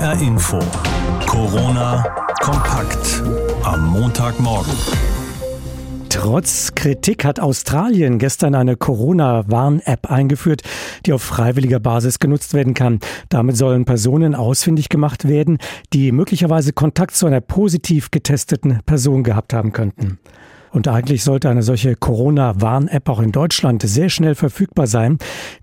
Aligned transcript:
HR 0.00 0.18
Info. 0.22 0.58
Corona 1.26 2.02
kompakt 2.40 3.22
am 3.64 3.88
Montagmorgen. 3.88 4.72
Trotz 6.08 6.74
Kritik 6.74 7.26
hat 7.26 7.38
Australien 7.38 8.18
gestern 8.18 8.54
eine 8.54 8.76
Corona-Warn-App 8.76 10.10
eingeführt, 10.10 10.62
die 11.04 11.12
auf 11.12 11.20
freiwilliger 11.20 11.80
Basis 11.80 12.18
genutzt 12.18 12.54
werden 12.54 12.72
kann. 12.72 13.00
Damit 13.28 13.58
sollen 13.58 13.84
Personen 13.84 14.34
ausfindig 14.34 14.88
gemacht 14.88 15.28
werden, 15.28 15.58
die 15.92 16.12
möglicherweise 16.12 16.72
Kontakt 16.72 17.14
zu 17.14 17.26
einer 17.26 17.42
positiv 17.42 18.10
getesteten 18.10 18.80
Person 18.86 19.22
gehabt 19.22 19.52
haben 19.52 19.72
könnten. 19.72 20.18
Und 20.72 20.86
eigentlich 20.86 21.24
sollte 21.24 21.48
eine 21.48 21.62
solche 21.62 21.96
Corona-Warn-App 21.96 23.08
auch 23.08 23.20
in 23.20 23.32
Deutschland 23.32 23.82
sehr 23.82 24.08
schnell 24.08 24.34
verfügbar 24.34 24.86
sein. 24.86 25.18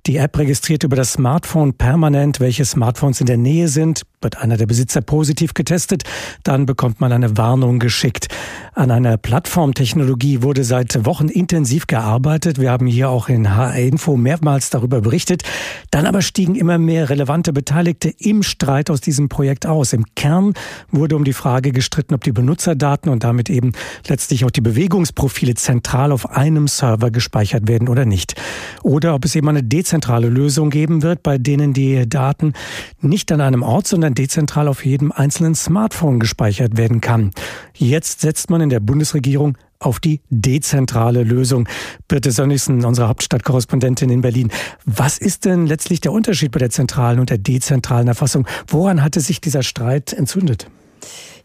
Die 0.05 0.17
App 0.17 0.37
registriert 0.37 0.83
über 0.83 0.95
das 0.95 1.13
Smartphone 1.13 1.73
permanent, 1.73 2.39
welche 2.39 2.65
Smartphones 2.65 3.21
in 3.21 3.27
der 3.27 3.37
Nähe 3.37 3.69
sind. 3.69 4.03
Wird 4.19 4.37
einer 4.37 4.57
der 4.57 4.65
Besitzer 4.65 5.01
positiv 5.01 5.53
getestet, 5.53 6.03
dann 6.43 6.65
bekommt 6.65 6.99
man 6.99 7.11
eine 7.11 7.37
Warnung 7.37 7.77
geschickt. 7.77 8.27
An 8.73 8.89
einer 8.89 9.17
Plattformtechnologie 9.17 10.41
wurde 10.41 10.63
seit 10.63 11.05
Wochen 11.05 11.27
intensiv 11.27 11.85
gearbeitet. 11.85 12.59
Wir 12.59 12.71
haben 12.71 12.87
hier 12.87 13.09
auch 13.09 13.29
in 13.29 13.55
HR 13.55 13.75
Info 13.75 14.17
mehrmals 14.17 14.71
darüber 14.71 15.01
berichtet. 15.01 15.43
Dann 15.91 16.07
aber 16.07 16.21
stiegen 16.21 16.55
immer 16.55 16.79
mehr 16.79 17.09
relevante 17.09 17.53
Beteiligte 17.53 18.11
im 18.17 18.41
Streit 18.41 18.89
aus 18.89 19.01
diesem 19.01 19.29
Projekt 19.29 19.67
aus. 19.67 19.93
Im 19.93 20.05
Kern 20.15 20.53
wurde 20.89 21.15
um 21.15 21.23
die 21.23 21.33
Frage 21.33 21.71
gestritten, 21.71 22.15
ob 22.15 22.23
die 22.23 22.31
Benutzerdaten 22.31 23.11
und 23.11 23.23
damit 23.23 23.51
eben 23.51 23.73
letztlich 24.07 24.45
auch 24.45 24.51
die 24.51 24.61
Bewegungsprofile 24.97 25.53
zentral 25.53 26.11
auf 26.11 26.31
einem 26.31 26.67
Server 26.67 27.11
gespeichert 27.11 27.67
werden 27.67 27.87
oder 27.87 28.05
nicht. 28.05 28.33
Oder 28.81 29.13
ob 29.13 29.25
es 29.25 29.35
eben 29.35 29.47
eine 29.47 29.61
dezentrale 29.61 30.27
Lösung 30.27 30.71
geben 30.71 31.03
wird, 31.03 31.21
bei 31.21 31.37
denen 31.37 31.71
die 31.71 32.09
Daten 32.09 32.53
nicht 32.99 33.31
an 33.31 33.39
einem 33.39 33.61
Ort, 33.61 33.85
sondern 33.85 34.15
dezentral 34.15 34.67
auf 34.67 34.83
jedem 34.83 35.11
einzelnen 35.11 35.53
Smartphone 35.53 36.19
gespeichert 36.19 36.77
werden 36.77 36.99
kann. 36.99 37.29
Jetzt 37.75 38.21
setzt 38.21 38.49
man 38.49 38.59
in 38.61 38.69
der 38.69 38.79
Bundesregierung 38.79 39.55
auf 39.77 39.99
die 39.99 40.21
dezentrale 40.31 41.21
Lösung. 41.21 41.69
Birte 42.07 42.31
Sönnigsen, 42.31 42.83
unsere 42.83 43.07
Hauptstadtkorrespondentin 43.07 44.09
in 44.09 44.21
Berlin. 44.21 44.49
Was 44.85 45.19
ist 45.19 45.45
denn 45.45 45.67
letztlich 45.67 46.01
der 46.01 46.11
Unterschied 46.11 46.51
bei 46.51 46.59
der 46.59 46.71
zentralen 46.71 47.19
und 47.19 47.29
der 47.29 47.37
dezentralen 47.37 48.07
Erfassung? 48.07 48.47
Woran 48.67 49.03
hatte 49.03 49.19
sich 49.19 49.41
dieser 49.41 49.61
Streit 49.61 50.11
entzündet? 50.11 50.67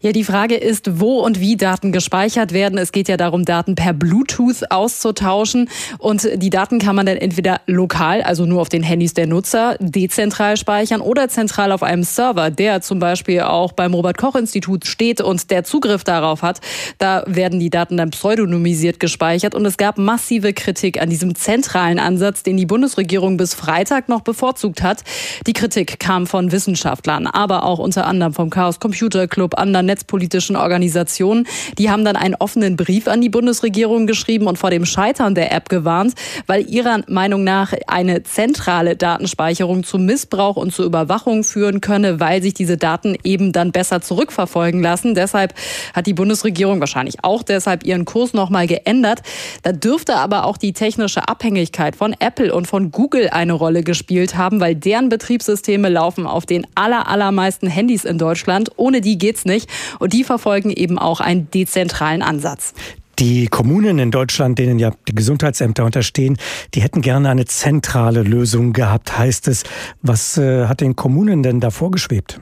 Ja, 0.03 0.11
die 0.11 0.25
Frage 0.25 0.55
ist, 0.55 0.99
wo 0.99 1.21
und 1.21 1.39
wie 1.39 1.55
Daten 1.55 1.93
gespeichert 1.93 2.51
werden. 2.51 2.77
Es 2.77 2.91
geht 2.91 3.07
ja 3.07 3.15
darum, 3.15 3.45
Daten 3.45 3.75
per 3.75 3.93
Bluetooth 3.93 4.69
auszutauschen. 4.69 5.69
Und 5.97 6.27
die 6.35 6.49
Daten 6.49 6.79
kann 6.79 6.97
man 6.97 7.05
dann 7.05 7.15
entweder 7.15 7.61
lokal, 7.67 8.21
also 8.21 8.45
nur 8.45 8.59
auf 8.59 8.67
den 8.67 8.83
Handys 8.83 9.13
der 9.13 9.27
Nutzer, 9.27 9.77
dezentral 9.79 10.57
speichern 10.57 10.99
oder 10.99 11.29
zentral 11.29 11.71
auf 11.71 11.83
einem 11.83 12.03
Server, 12.03 12.51
der 12.51 12.81
zum 12.81 12.99
Beispiel 12.99 13.43
auch 13.43 13.71
beim 13.71 13.93
Robert-Koch-Institut 13.93 14.85
steht 14.87 15.21
und 15.21 15.49
der 15.51 15.63
Zugriff 15.63 16.03
darauf 16.03 16.41
hat. 16.41 16.59
Da 16.97 17.23
werden 17.25 17.61
die 17.61 17.69
Daten 17.69 17.95
dann 17.95 18.09
pseudonymisiert 18.09 18.99
gespeichert. 18.99 19.55
Und 19.55 19.65
es 19.65 19.77
gab 19.77 19.97
massive 19.97 20.51
Kritik 20.51 21.01
an 21.01 21.09
diesem 21.09 21.33
zentralen 21.33 21.99
Ansatz, 21.99 22.43
den 22.43 22.57
die 22.57 22.65
Bundesregierung 22.65 23.37
bis 23.37 23.53
Freitag 23.53 24.09
noch 24.09 24.19
bevorzugt 24.19 24.83
hat. 24.83 25.01
Die 25.47 25.53
Kritik 25.53 25.97
kam 26.01 26.27
von 26.27 26.51
Wissenschaftlern, 26.51 27.25
aber 27.25 27.63
auch 27.63 27.79
unter 27.79 28.05
anderem 28.05 28.33
vom 28.33 28.49
Chaos 28.49 28.81
Computer 28.81 29.29
Club, 29.29 29.57
anderen 29.57 29.92
netzpolitischen 29.93 30.55
Organisationen. 30.55 31.47
Die 31.77 31.91
haben 31.91 32.03
dann 32.03 32.15
einen 32.15 32.35
offenen 32.35 32.75
Brief 32.75 33.07
an 33.07 33.21
die 33.21 33.29
Bundesregierung 33.29 34.07
geschrieben 34.07 34.47
und 34.47 34.57
vor 34.57 34.71
dem 34.71 34.85
Scheitern 34.85 35.35
der 35.35 35.51
App 35.51 35.69
gewarnt, 35.69 36.13
weil 36.47 36.67
ihrer 36.67 37.01
Meinung 37.07 37.43
nach 37.43 37.73
eine 37.87 38.23
zentrale 38.23 38.95
Datenspeicherung 38.95 39.83
zu 39.83 39.99
Missbrauch 39.99 40.55
und 40.55 40.73
zur 40.73 40.85
Überwachung 40.85 41.43
führen 41.43 41.79
könne, 41.79 42.19
weil 42.19 42.41
sich 42.41 42.55
diese 42.55 42.77
Daten 42.77 43.15
eben 43.23 43.51
dann 43.51 43.71
besser 43.71 44.01
zurückverfolgen 44.01 44.81
lassen. 44.81 45.13
Deshalb 45.13 45.53
hat 45.93 46.07
die 46.07 46.13
Bundesregierung 46.13 46.79
wahrscheinlich 46.79 47.23
auch 47.23 47.43
deshalb 47.43 47.85
ihren 47.85 48.05
Kurs 48.05 48.33
nochmal 48.33 48.65
geändert. 48.65 49.21
Da 49.61 49.71
dürfte 49.71 50.15
aber 50.15 50.45
auch 50.45 50.57
die 50.57 50.73
technische 50.73 51.27
Abhängigkeit 51.27 51.95
von 51.95 52.15
Apple 52.19 52.53
und 52.53 52.65
von 52.65 52.91
Google 52.91 53.29
eine 53.29 53.53
Rolle 53.53 53.83
gespielt 53.83 54.35
haben, 54.37 54.59
weil 54.59 54.75
deren 54.75 55.09
Betriebssysteme 55.09 55.89
laufen 55.89 56.25
auf 56.25 56.47
den 56.47 56.65
aller, 56.73 57.07
allermeisten 57.07 57.67
Handys 57.67 58.05
in 58.05 58.17
Deutschland. 58.17 58.71
Ohne 58.77 59.01
die 59.01 59.17
geht's 59.17 59.45
nicht. 59.45 59.69
Und 59.99 60.13
die 60.13 60.23
verfolgen 60.23 60.69
eben 60.69 60.97
auch 60.99 61.19
einen 61.19 61.49
dezentralen 61.51 62.21
Ansatz. 62.21 62.73
Die 63.19 63.47
Kommunen 63.47 63.99
in 63.99 64.09
Deutschland, 64.09 64.57
denen 64.57 64.79
ja 64.79 64.91
die 65.07 65.13
Gesundheitsämter 65.13 65.85
unterstehen, 65.85 66.37
die 66.73 66.81
hätten 66.81 67.01
gerne 67.01 67.29
eine 67.29 67.45
zentrale 67.45 68.23
Lösung 68.23 68.73
gehabt, 68.73 69.17
heißt 69.17 69.47
es. 69.47 69.63
Was 70.01 70.37
äh, 70.37 70.65
hat 70.65 70.81
den 70.81 70.95
Kommunen 70.95 71.43
denn 71.43 71.59
da 71.59 71.69
vorgeschwebt? 71.69 72.39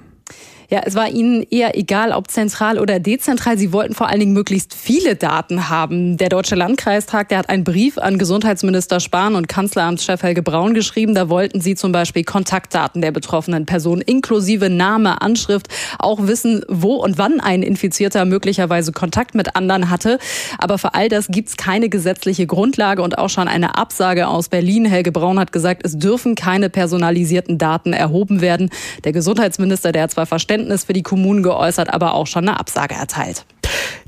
Ja, 0.73 0.83
es 0.85 0.95
war 0.95 1.09
ihnen 1.09 1.45
eher 1.49 1.77
egal, 1.77 2.13
ob 2.13 2.31
zentral 2.31 2.79
oder 2.79 2.97
dezentral. 3.01 3.57
Sie 3.57 3.73
wollten 3.73 3.93
vor 3.93 4.07
allen 4.07 4.21
Dingen 4.21 4.31
möglichst 4.31 4.73
viele 4.73 5.17
Daten 5.17 5.67
haben. 5.67 6.15
Der 6.15 6.29
Deutsche 6.29 6.55
Landkreistag, 6.55 7.27
der 7.27 7.39
hat 7.39 7.49
einen 7.49 7.65
Brief 7.65 7.97
an 7.97 8.17
Gesundheitsminister 8.17 9.01
Spahn 9.01 9.35
und 9.35 9.49
Kanzleramtschef 9.49 10.23
Helge 10.23 10.41
Braun 10.41 10.73
geschrieben. 10.73 11.13
Da 11.13 11.27
wollten 11.27 11.59
sie 11.59 11.75
zum 11.75 11.91
Beispiel 11.91 12.23
Kontaktdaten 12.23 13.01
der 13.01 13.11
betroffenen 13.11 13.65
Person 13.65 13.99
inklusive 13.99 14.69
Name, 14.69 15.21
Anschrift, 15.21 15.67
auch 15.99 16.25
wissen, 16.27 16.63
wo 16.69 16.95
und 16.95 17.17
wann 17.17 17.41
ein 17.41 17.63
Infizierter 17.63 18.23
möglicherweise 18.23 18.93
Kontakt 18.93 19.35
mit 19.35 19.57
anderen 19.57 19.89
hatte. 19.89 20.19
Aber 20.57 20.77
für 20.77 20.93
all 20.93 21.09
das 21.09 21.27
gibt's 21.27 21.57
keine 21.57 21.89
gesetzliche 21.89 22.47
Grundlage 22.47 23.01
und 23.01 23.17
auch 23.17 23.29
schon 23.29 23.49
eine 23.49 23.77
Absage 23.77 24.29
aus 24.29 24.47
Berlin. 24.47 24.85
Helge 24.85 25.11
Braun 25.11 25.37
hat 25.37 25.51
gesagt, 25.51 25.81
es 25.83 25.99
dürfen 25.99 26.35
keine 26.35 26.69
personalisierten 26.69 27.57
Daten 27.57 27.91
erhoben 27.91 28.39
werden. 28.39 28.69
Der 29.03 29.11
Gesundheitsminister, 29.11 29.91
der 29.91 30.03
hat 30.03 30.11
zwar 30.11 30.25
Verständnis 30.25 30.60
Verständnis 30.61 30.83
für 30.83 30.93
die 30.93 31.03
Kommunen 31.03 31.43
geäußert, 31.43 31.91
aber 31.91 32.13
auch 32.13 32.27
schon 32.27 32.47
eine 32.47 32.59
Absage 32.59 32.93
erteilt. 32.93 33.45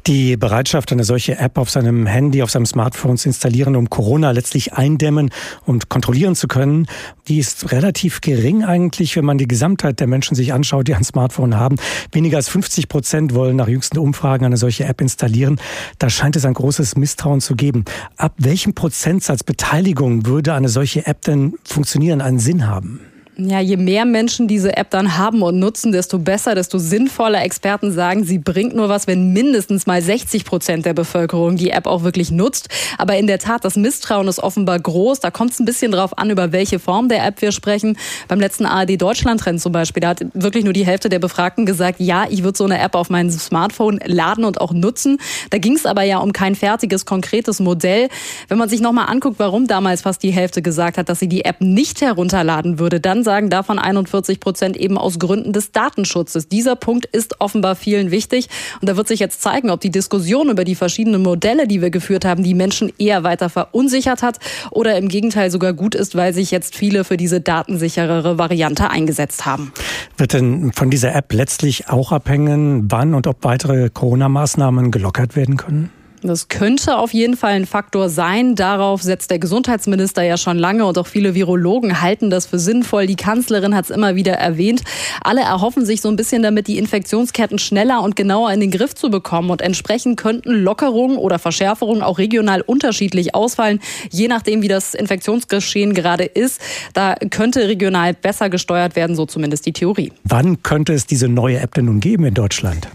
Die 0.06 0.36
Bereitschaft, 0.36 0.92
eine 0.92 1.06
solche 1.06 1.38
App 1.38 1.58
auf 1.58 1.70
seinem 1.70 2.06
Handy, 2.06 2.44
auf 2.44 2.52
seinem 2.52 2.66
Smartphone 2.66 3.18
zu 3.18 3.30
installieren, 3.30 3.76
um 3.76 3.90
Corona 3.90 4.32
letztlich 4.32 4.74
eindämmen 4.74 5.30
und 5.66 5.88
kontrollieren 5.88 6.36
zu 6.36 6.48
können, 6.48 6.88
die 7.30 7.40
ist 7.40 7.72
relativ 7.72 8.20
gering 8.20 8.66
eigentlich, 8.66 9.16
wenn 9.16 9.24
man 9.24 9.38
die 9.38 9.48
Gesamtheit 9.48 10.02
der 10.02 10.08
Menschen 10.08 10.36
sich 10.36 10.52
anschaut, 10.52 10.90
die 10.90 10.96
ein 10.96 11.06
Smartphone 11.06 11.56
haben. 11.56 11.78
Weniger 12.12 12.38
als 12.38 12.50
50 12.50 12.90
Prozent 12.90 13.34
wollen 13.34 13.56
nach 13.56 13.70
jüngsten 13.70 13.98
Umfragen 13.98 14.46
eine 14.46 14.58
solche 14.58 14.84
App 14.84 15.00
installieren. 15.00 15.60
Da 16.00 16.10
scheint 16.10 16.36
es 16.36 16.46
ein 16.46 16.54
großes 16.54 16.98
Misstrauen 16.98 17.40
zu 17.40 17.56
geben. 17.56 17.86
Ab 18.18 18.34
welchem 18.38 18.74
Prozentsatz 18.76 19.44
Beteiligung 19.44 20.26
würde 20.26 20.54
eine 20.54 20.70
solche 20.70 21.08
App 21.08 21.22
denn 21.22 21.54
funktionieren, 21.64 22.22
einen 22.22 22.40
Sinn 22.40 22.68
haben? 22.68 23.13
Ja, 23.36 23.60
je 23.60 23.78
mehr 23.78 24.06
Menschen 24.06 24.48
diese 24.48 24.78
App 24.78 24.92
dann 24.92 25.18
haben 25.18 25.42
und 25.42 25.58
nutzen, 25.58 25.92
desto 25.92 26.20
besser, 26.20 26.54
desto 26.54 26.78
sinnvoller. 26.78 27.42
Experten 27.42 27.92
sagen, 27.92 28.24
sie 28.24 28.38
bringt 28.38 28.76
nur 28.76 28.90
was, 28.90 29.08
wenn 29.08 29.34
mindestens 29.34 29.88
mal 29.88 30.04
60 30.04 30.46
Prozent 30.46 30.86
der 30.86 30.94
Bevölkerung 30.94 31.56
die 31.56 31.72
App 31.72 31.88
auch 31.88 32.04
wirklich 32.04 32.30
nutzt. 32.30 32.70
Aber 33.00 33.18
in 33.18 33.26
der 33.26 33.40
Tat, 33.40 33.66
das 33.66 33.76
Misstrauen 33.76 34.28
ist 34.28 34.38
offenbar 34.38 34.80
groß. 34.80 35.20
Da 35.20 35.32
kommt 35.32 35.52
es 35.52 35.60
ein 35.60 35.66
bisschen 35.66 35.92
drauf 35.92 36.16
an, 36.16 36.30
über 36.30 36.52
welche 36.52 36.78
Form 36.78 37.10
der 37.10 37.26
App 37.26 37.42
wir 37.42 37.52
sprechen. 37.52 37.98
Beim 38.28 38.40
letzten 38.40 38.68
ARD 38.68 39.02
Deutschland-Trend 39.02 39.60
zum 39.60 39.72
Beispiel, 39.72 40.02
da 40.02 40.10
hat 40.10 40.24
wirklich 40.36 40.64
nur 40.64 40.74
die 40.74 40.86
Hälfte 40.86 41.10
der 41.10 41.20
Befragten 41.20 41.66
gesagt, 41.66 42.00
ja, 42.00 42.28
ich 42.30 42.44
würde 42.44 42.58
so 42.58 42.66
eine 42.66 42.80
App 42.80 42.94
auf 42.94 43.10
mein 43.10 43.32
Smartphone 43.32 44.00
laden 44.06 44.46
und 44.46 44.62
auch 44.62 44.74
nutzen. 44.74 45.18
Da 45.50 45.58
ging 45.58 45.76
es 45.76 45.88
aber 45.88 46.04
ja 46.04 46.20
um 46.20 46.34
kein 46.34 46.54
fertiges, 46.54 47.08
konkretes 47.08 47.60
Modell. 47.60 48.10
Wenn 48.48 48.60
man 48.60 48.70
sich 48.70 48.80
nochmal 48.80 49.08
anguckt, 49.10 49.40
warum 49.40 49.66
damals 49.66 50.04
fast 50.04 50.22
die 50.22 50.32
Hälfte 50.32 50.62
gesagt 50.62 51.00
hat, 51.00 51.10
dass 51.10 51.18
sie 51.18 51.28
die 51.28 51.46
App 51.46 51.62
nicht 51.62 52.02
herunterladen 52.02 52.78
würde, 52.78 53.00
dann 53.00 53.23
sagen 53.24 53.50
davon 53.50 53.80
41 53.80 54.40
Prozent 54.40 54.78
eben 54.78 54.98
aus 54.98 55.20
Gründen 55.20 55.54
des 55.54 55.72
Datenschutzes. 55.72 56.48
Dieser 56.48 56.76
Punkt 56.76 57.06
ist 57.06 57.42
offenbar 57.42 57.76
vielen 57.76 58.12
wichtig. 58.12 58.50
Und 58.82 58.90
da 58.90 58.98
wird 58.98 59.08
sich 59.08 59.20
jetzt 59.20 59.42
zeigen, 59.42 59.70
ob 59.70 59.82
die 59.82 59.92
Diskussion 59.92 60.50
über 60.50 60.64
die 60.64 60.76
verschiedenen 60.76 61.24
Modelle, 61.24 61.68
die 61.68 61.82
wir 61.82 61.90
geführt 61.90 62.26
haben, 62.26 62.44
die 62.44 62.54
Menschen 62.54 62.92
eher 62.98 63.24
weiter 63.24 63.50
verunsichert 63.50 64.22
hat 64.22 64.40
oder 64.72 64.98
im 64.98 65.08
Gegenteil 65.08 65.52
sogar 65.52 65.74
gut 65.74 65.96
ist, 65.96 66.16
weil 66.16 66.34
sich 66.34 66.52
jetzt 66.52 66.76
viele 66.76 67.04
für 67.04 67.18
diese 67.18 67.42
datensicherere 67.42 68.38
Variante 68.38 68.90
eingesetzt 68.90 69.46
haben. 69.46 69.72
Wird 70.18 70.34
denn 70.34 70.72
von 70.74 70.90
dieser 70.90 71.16
App 71.16 71.34
letztlich 71.34 71.90
auch 71.90 72.12
abhängen, 72.12 72.92
wann 72.92 73.14
und 73.14 73.28
ob 73.28 73.44
weitere 73.44 73.90
Corona-Maßnahmen 73.90 74.92
gelockert 74.92 75.36
werden 75.36 75.58
können? 75.58 75.90
Das 76.28 76.48
könnte 76.48 76.98
auf 76.98 77.14
jeden 77.14 77.36
Fall 77.36 77.54
ein 77.54 77.66
Faktor 77.66 78.10
sein. 78.10 78.56
Darauf 78.56 79.02
setzt 79.02 79.30
der 79.32 79.40
Gesundheitsminister 79.40 80.24
ja 80.24 80.38
schon 80.38 80.58
lange 80.58 80.86
und 80.86 80.98
auch 80.98 81.08
viele 81.08 81.36
Virologen 81.36 82.02
halten 82.02 82.30
das 82.30 82.46
für 82.46 82.60
sinnvoll. 82.60 83.08
Die 83.08 83.16
Kanzlerin 83.16 83.76
hat 83.76 83.86
es 83.86 83.92
immer 83.92 84.16
wieder 84.16 84.34
erwähnt. 84.34 84.84
Alle 85.22 85.42
erhoffen 85.42 85.86
sich 85.86 86.02
so 86.02 86.10
ein 86.10 86.16
bisschen 86.16 86.42
damit, 86.44 86.68
die 86.68 86.78
Infektionsketten 86.78 87.60
schneller 87.60 88.02
und 88.02 88.16
genauer 88.16 88.52
in 88.52 88.60
den 88.60 88.72
Griff 88.72 88.96
zu 88.96 89.10
bekommen. 89.10 89.50
Und 89.50 89.62
entsprechend 89.62 90.18
könnten 90.18 90.52
Lockerungen 90.52 91.18
oder 91.18 91.40
Verschärfungen 91.40 92.02
auch 92.02 92.18
regional 92.18 92.62
unterschiedlich 92.62 93.36
ausfallen, 93.36 93.80
je 94.10 94.28
nachdem, 94.28 94.62
wie 94.62 94.68
das 94.68 94.94
Infektionsgeschehen 94.94 95.94
gerade 95.94 96.24
ist. 96.24 96.62
Da 96.94 97.16
könnte 97.30 97.68
regional 97.68 98.14
besser 98.14 98.50
gesteuert 98.50 98.96
werden, 98.96 99.16
so 99.16 99.26
zumindest 99.26 99.66
die 99.66 99.74
Theorie. 99.74 100.12
Wann 100.24 100.64
könnte 100.64 100.94
es 100.94 101.06
diese 101.06 101.28
neue 101.28 101.60
App 101.60 101.74
denn 101.74 101.86
nun 101.86 102.00
geben 102.00 102.26
in 102.26 102.34
Deutschland? 102.34 102.88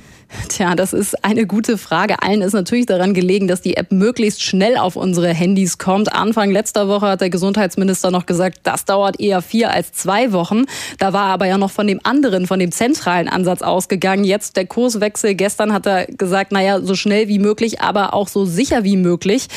Tja, 0.48 0.74
das 0.74 0.92
ist 0.92 1.24
eine 1.24 1.46
gute 1.46 1.78
Frage. 1.78 2.22
Allen 2.22 2.42
ist 2.42 2.52
natürlich 2.52 2.84
daran 2.84 3.14
gelegen, 3.14 3.48
dass 3.48 3.62
die 3.62 3.76
App 3.78 3.92
möglichst 3.92 4.42
schnell 4.42 4.76
auf 4.76 4.96
unsere 4.96 5.32
Handys 5.32 5.78
kommt. 5.78 6.12
Anfang 6.12 6.50
letzter 6.50 6.86
Woche 6.86 7.06
hat 7.06 7.22
der 7.22 7.30
Gesundheitsminister 7.30 8.10
noch 8.10 8.26
gesagt, 8.26 8.60
das 8.64 8.84
dauert 8.84 9.20
eher 9.20 9.40
vier 9.40 9.70
als 9.70 9.92
zwei 9.92 10.32
Wochen. 10.32 10.64
Da 10.98 11.14
war 11.14 11.28
er 11.28 11.32
aber 11.32 11.46
ja 11.46 11.56
noch 11.56 11.70
von 11.70 11.86
dem 11.86 12.00
anderen, 12.02 12.46
von 12.46 12.58
dem 12.58 12.72
zentralen 12.72 13.28
Ansatz 13.28 13.62
ausgegangen. 13.62 14.24
Jetzt 14.24 14.56
der 14.56 14.66
Kurswechsel. 14.66 15.34
Gestern 15.34 15.72
hat 15.72 15.86
er 15.86 16.06
gesagt, 16.06 16.52
naja, 16.52 16.80
so 16.80 16.94
schnell 16.94 17.28
wie 17.28 17.38
möglich, 17.38 17.80
aber 17.80 18.12
auch 18.12 18.28
so 18.28 18.44
sicher 18.44 18.84
wie 18.84 18.96
möglich. 18.96 19.48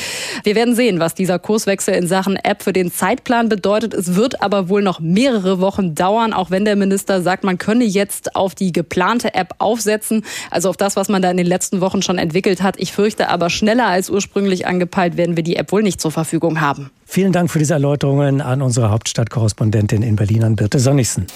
Wir 0.44 0.54
werden 0.54 0.74
sehen, 0.74 1.00
was 1.00 1.14
dieser 1.14 1.38
Kurswechsel 1.38 1.94
in 1.94 2.06
Sachen 2.06 2.36
App 2.36 2.62
für 2.62 2.72
den 2.72 2.90
Zeitplan 2.90 3.50
bedeutet. 3.50 3.92
Es 3.92 4.14
wird 4.14 4.40
aber 4.40 4.70
wohl 4.70 4.82
noch 4.82 5.00
mehrere 5.00 5.60
Wochen 5.60 5.94
dauern, 5.94 6.32
auch 6.32 6.50
wenn 6.50 6.64
der 6.64 6.76
Minister 6.76 7.20
sagt, 7.20 7.44
man 7.44 7.58
könne 7.58 7.84
jetzt 7.84 8.36
auf 8.36 8.54
die 8.54 8.72
geplante 8.72 9.34
App 9.34 9.54
aufsetzen. 9.58 10.24
Also 10.50 10.61
also 10.62 10.70
auf 10.70 10.76
das, 10.76 10.94
was 10.94 11.08
man 11.08 11.20
da 11.20 11.30
in 11.30 11.36
den 11.36 11.46
letzten 11.46 11.80
Wochen 11.80 12.02
schon 12.02 12.18
entwickelt 12.18 12.62
hat. 12.62 12.76
Ich 12.78 12.92
fürchte 12.92 13.28
aber, 13.28 13.50
schneller 13.50 13.88
als 13.88 14.10
ursprünglich 14.10 14.64
angepeilt 14.64 15.16
werden 15.16 15.36
wir 15.36 15.42
die 15.42 15.56
App 15.56 15.72
wohl 15.72 15.82
nicht 15.82 16.00
zur 16.00 16.12
Verfügung 16.12 16.60
haben. 16.60 16.90
Vielen 17.04 17.32
Dank 17.32 17.50
für 17.50 17.58
diese 17.58 17.74
Erläuterungen 17.74 18.40
an 18.40 18.62
unsere 18.62 18.90
Hauptstadtkorrespondentin 18.90 20.02
in 20.02 20.14
Berlin, 20.14 20.44
an 20.44 20.54
Birte 20.54 20.78
Sonnigsen. 20.78 21.26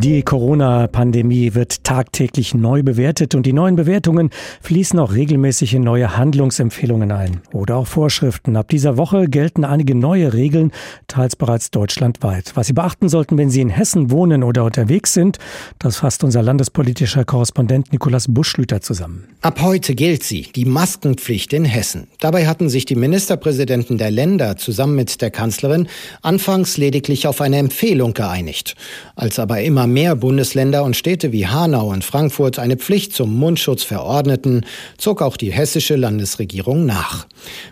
Die 0.00 0.22
Corona-Pandemie 0.22 1.56
wird 1.56 1.82
tagtäglich 1.82 2.54
neu 2.54 2.84
bewertet 2.84 3.34
und 3.34 3.44
die 3.44 3.52
neuen 3.52 3.74
Bewertungen 3.74 4.30
fließen 4.60 4.96
auch 4.96 5.12
regelmäßig 5.12 5.74
in 5.74 5.82
neue 5.82 6.16
Handlungsempfehlungen 6.16 7.10
ein 7.10 7.40
oder 7.52 7.74
auch 7.74 7.88
Vorschriften. 7.88 8.56
Ab 8.56 8.68
dieser 8.68 8.96
Woche 8.96 9.28
gelten 9.28 9.64
einige 9.64 9.96
neue 9.96 10.34
Regeln, 10.34 10.70
teils 11.08 11.34
bereits 11.34 11.72
deutschlandweit. 11.72 12.52
Was 12.54 12.68
Sie 12.68 12.74
beachten 12.74 13.08
sollten, 13.08 13.38
wenn 13.38 13.50
Sie 13.50 13.60
in 13.60 13.70
Hessen 13.70 14.12
wohnen 14.12 14.44
oder 14.44 14.62
unterwegs 14.62 15.14
sind, 15.14 15.38
das 15.80 15.96
fasst 15.96 16.22
unser 16.22 16.42
landespolitischer 16.42 17.24
Korrespondent 17.24 17.90
Nikolaus 17.90 18.26
Buschlüter 18.28 18.80
zusammen. 18.80 19.24
Ab 19.40 19.60
heute 19.62 19.96
gilt 19.96 20.22
sie, 20.22 20.42
die 20.54 20.64
Maskenpflicht 20.64 21.52
in 21.52 21.64
Hessen. 21.64 22.06
Dabei 22.20 22.46
hatten 22.46 22.68
sich 22.68 22.84
die 22.84 22.94
Ministerpräsidenten 22.94 23.98
der 23.98 24.12
Länder 24.12 24.56
zusammen 24.58 24.94
mit 24.94 25.20
der 25.20 25.32
Kanzlerin 25.32 25.88
anfangs 26.22 26.76
lediglich 26.76 27.26
auf 27.26 27.40
eine 27.40 27.56
Empfehlung 27.56 28.14
geeinigt. 28.14 28.76
Als 29.16 29.40
aber 29.40 29.60
immer 29.60 29.87
mehr 29.92 30.16
Bundesländer 30.16 30.84
und 30.84 30.96
Städte 30.96 31.32
wie 31.32 31.46
Hanau 31.46 31.90
und 31.90 32.04
Frankfurt 32.04 32.58
eine 32.58 32.76
Pflicht 32.76 33.14
zum 33.14 33.34
Mundschutz 33.36 33.82
verordneten, 33.82 34.64
zog 34.96 35.22
auch 35.22 35.36
die 35.36 35.52
hessische 35.52 35.96
Landesregierung 35.96 36.86
nach. 36.86 37.26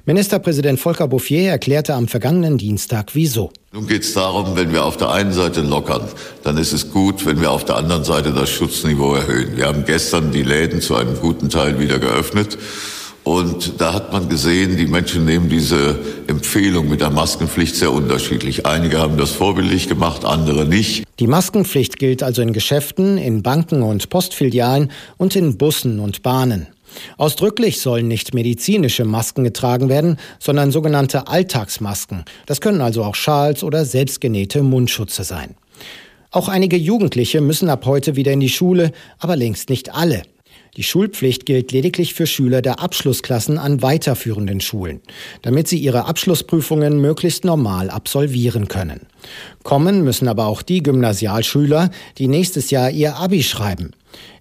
Ministerpräsident 0.05 0.81
Volker 0.81 1.09
Bouffier 1.09 1.51
erklärte 1.51 1.95
am 1.95 2.09
vergangenen 2.09 2.59
Dienstag 2.59 3.15
wieso. 3.15 3.53
Nun 3.73 3.87
geht 3.87 4.03
es 4.03 4.15
darum, 4.15 4.57
wenn 4.57 4.73
wir 4.73 4.85
auf 4.85 4.97
der 4.97 5.11
einen 5.11 5.33
Seite 5.33 5.61
lockern, 5.61 6.09
dann 6.43 6.57
ist 6.57 6.73
es 6.73 6.91
gut, 6.91 7.27
wenn 7.27 7.41
wir 7.41 7.51
auf 7.51 7.65
der 7.65 7.77
anderen 7.77 8.05
Seite 8.05 8.33
das 8.33 8.49
Schutzniveau 8.49 9.15
erhöhen. 9.15 9.57
Wir 9.57 9.67
haben 9.67 9.85
gestern 9.85 10.33
die 10.33 10.43
Läden 10.43 10.81
zu 10.81 10.97
einem 10.97 11.19
guten 11.21 11.51
Teil 11.51 11.79
wieder 11.79 11.99
geöffnet. 11.99 12.57
Und 13.27 13.81
da 13.81 13.93
hat 13.93 14.13
man 14.13 14.29
gesehen, 14.29 14.77
die 14.77 14.87
Menschen 14.87 15.25
nehmen 15.25 15.49
diese 15.49 15.99
Empfehlung 16.29 16.89
mit 16.89 17.01
der 17.01 17.11
Maskenpflicht 17.11 17.75
sehr 17.75 17.91
unterschiedlich. 17.91 18.67
Einige 18.67 19.01
haben 19.01 19.17
das 19.17 19.33
vorbildlich 19.33 19.89
gemacht, 19.89 20.25
andere 20.25 20.65
nicht. 20.65 21.03
Die 21.19 21.27
Maskenpflicht 21.27 21.99
gilt 21.99 22.23
also 22.23 22.41
in 22.41 22.53
Geschäften, 22.53 23.19
in 23.19 23.43
Banken 23.43 23.83
und 23.83 24.11
Postfilialen 24.11 24.93
und 25.17 25.35
in 25.35 25.59
Bussen 25.59 25.99
und 25.99 26.23
Bahnen. 26.23 26.69
Ausdrücklich 27.17 27.81
sollen 27.81 28.07
nicht 28.07 28.33
medizinische 28.33 29.05
Masken 29.05 29.43
getragen 29.43 29.89
werden, 29.89 30.19
sondern 30.39 30.71
sogenannte 30.71 31.27
Alltagsmasken. 31.27 32.25
Das 32.47 32.61
können 32.61 32.81
also 32.81 33.03
auch 33.03 33.17
Schals 33.17 33.65
oder 33.65 33.85
selbstgenähte 33.85 34.63
Mundschutze 34.63 35.25
sein. 35.25 35.57
Auch 36.31 36.49
einige 36.49 36.77
Jugendliche 36.77 37.41
müssen 37.41 37.71
ab 37.71 37.87
heute 37.87 38.15
wieder 38.15 38.31
in 38.31 38.41
die 38.41 38.49
Schule, 38.49 38.93
aber 39.19 39.35
längst 39.35 39.69
nicht 39.69 39.93
alle. 39.93 40.23
Die 40.77 40.83
Schulpflicht 40.83 41.47
gilt 41.47 41.73
lediglich 41.73 42.13
für 42.13 42.27
Schüler 42.27 42.61
der 42.61 42.81
Abschlussklassen 42.81 43.57
an 43.57 43.81
weiterführenden 43.81 44.61
Schulen, 44.61 45.01
damit 45.41 45.69
sie 45.69 45.79
ihre 45.79 46.05
Abschlussprüfungen 46.05 47.01
möglichst 47.01 47.47
normal 47.47 47.89
absolvieren 47.89 48.69
können. 48.69 49.07
Kommen 49.63 50.05
müssen 50.05 50.29
aber 50.29 50.47
auch 50.47 50.61
die 50.61 50.83
Gymnasialschüler, 50.83 51.91
die 52.19 52.29
nächstes 52.29 52.71
Jahr 52.71 52.91
ihr 52.91 53.17
Abi 53.17 53.43
schreiben. 53.43 53.93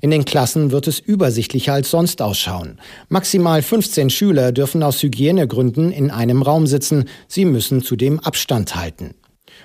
In 0.01 0.11
den 0.11 0.25
Klassen 0.25 0.71
wird 0.71 0.87
es 0.87 0.99
übersichtlicher 0.99 1.73
als 1.73 1.89
sonst 1.89 2.21
ausschauen. 2.21 2.79
Maximal 3.07 3.61
15 3.61 4.09
Schüler 4.09 4.51
dürfen 4.51 4.83
aus 4.83 5.01
Hygienegründen 5.01 5.91
in 5.91 6.11
einem 6.11 6.41
Raum 6.41 6.67
sitzen, 6.67 7.05
sie 7.29 7.45
müssen 7.45 7.81
zudem 7.81 8.19
Abstand 8.19 8.75
halten. 8.75 9.15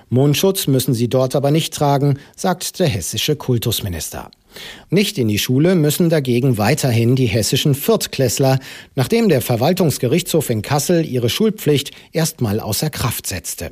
Mundschutz 0.09 0.67
müssen 0.67 0.93
sie 0.93 1.09
dort 1.09 1.35
aber 1.35 1.51
nicht 1.51 1.73
tragen, 1.73 2.17
sagt 2.35 2.79
der 2.79 2.87
hessische 2.87 3.35
Kultusminister. 3.35 4.31
Nicht 4.89 5.17
in 5.17 5.27
die 5.27 5.39
Schule 5.39 5.75
müssen 5.75 6.09
dagegen 6.09 6.57
weiterhin 6.57 7.15
die 7.15 7.25
hessischen 7.25 7.75
Viertklässler, 7.75 8.59
nachdem 8.95 9.29
der 9.29 9.41
Verwaltungsgerichtshof 9.41 10.49
in 10.49 10.61
Kassel 10.61 11.05
ihre 11.05 11.29
Schulpflicht 11.29 11.91
erstmal 12.11 12.59
außer 12.59 12.89
Kraft 12.89 13.27
setzte. 13.27 13.71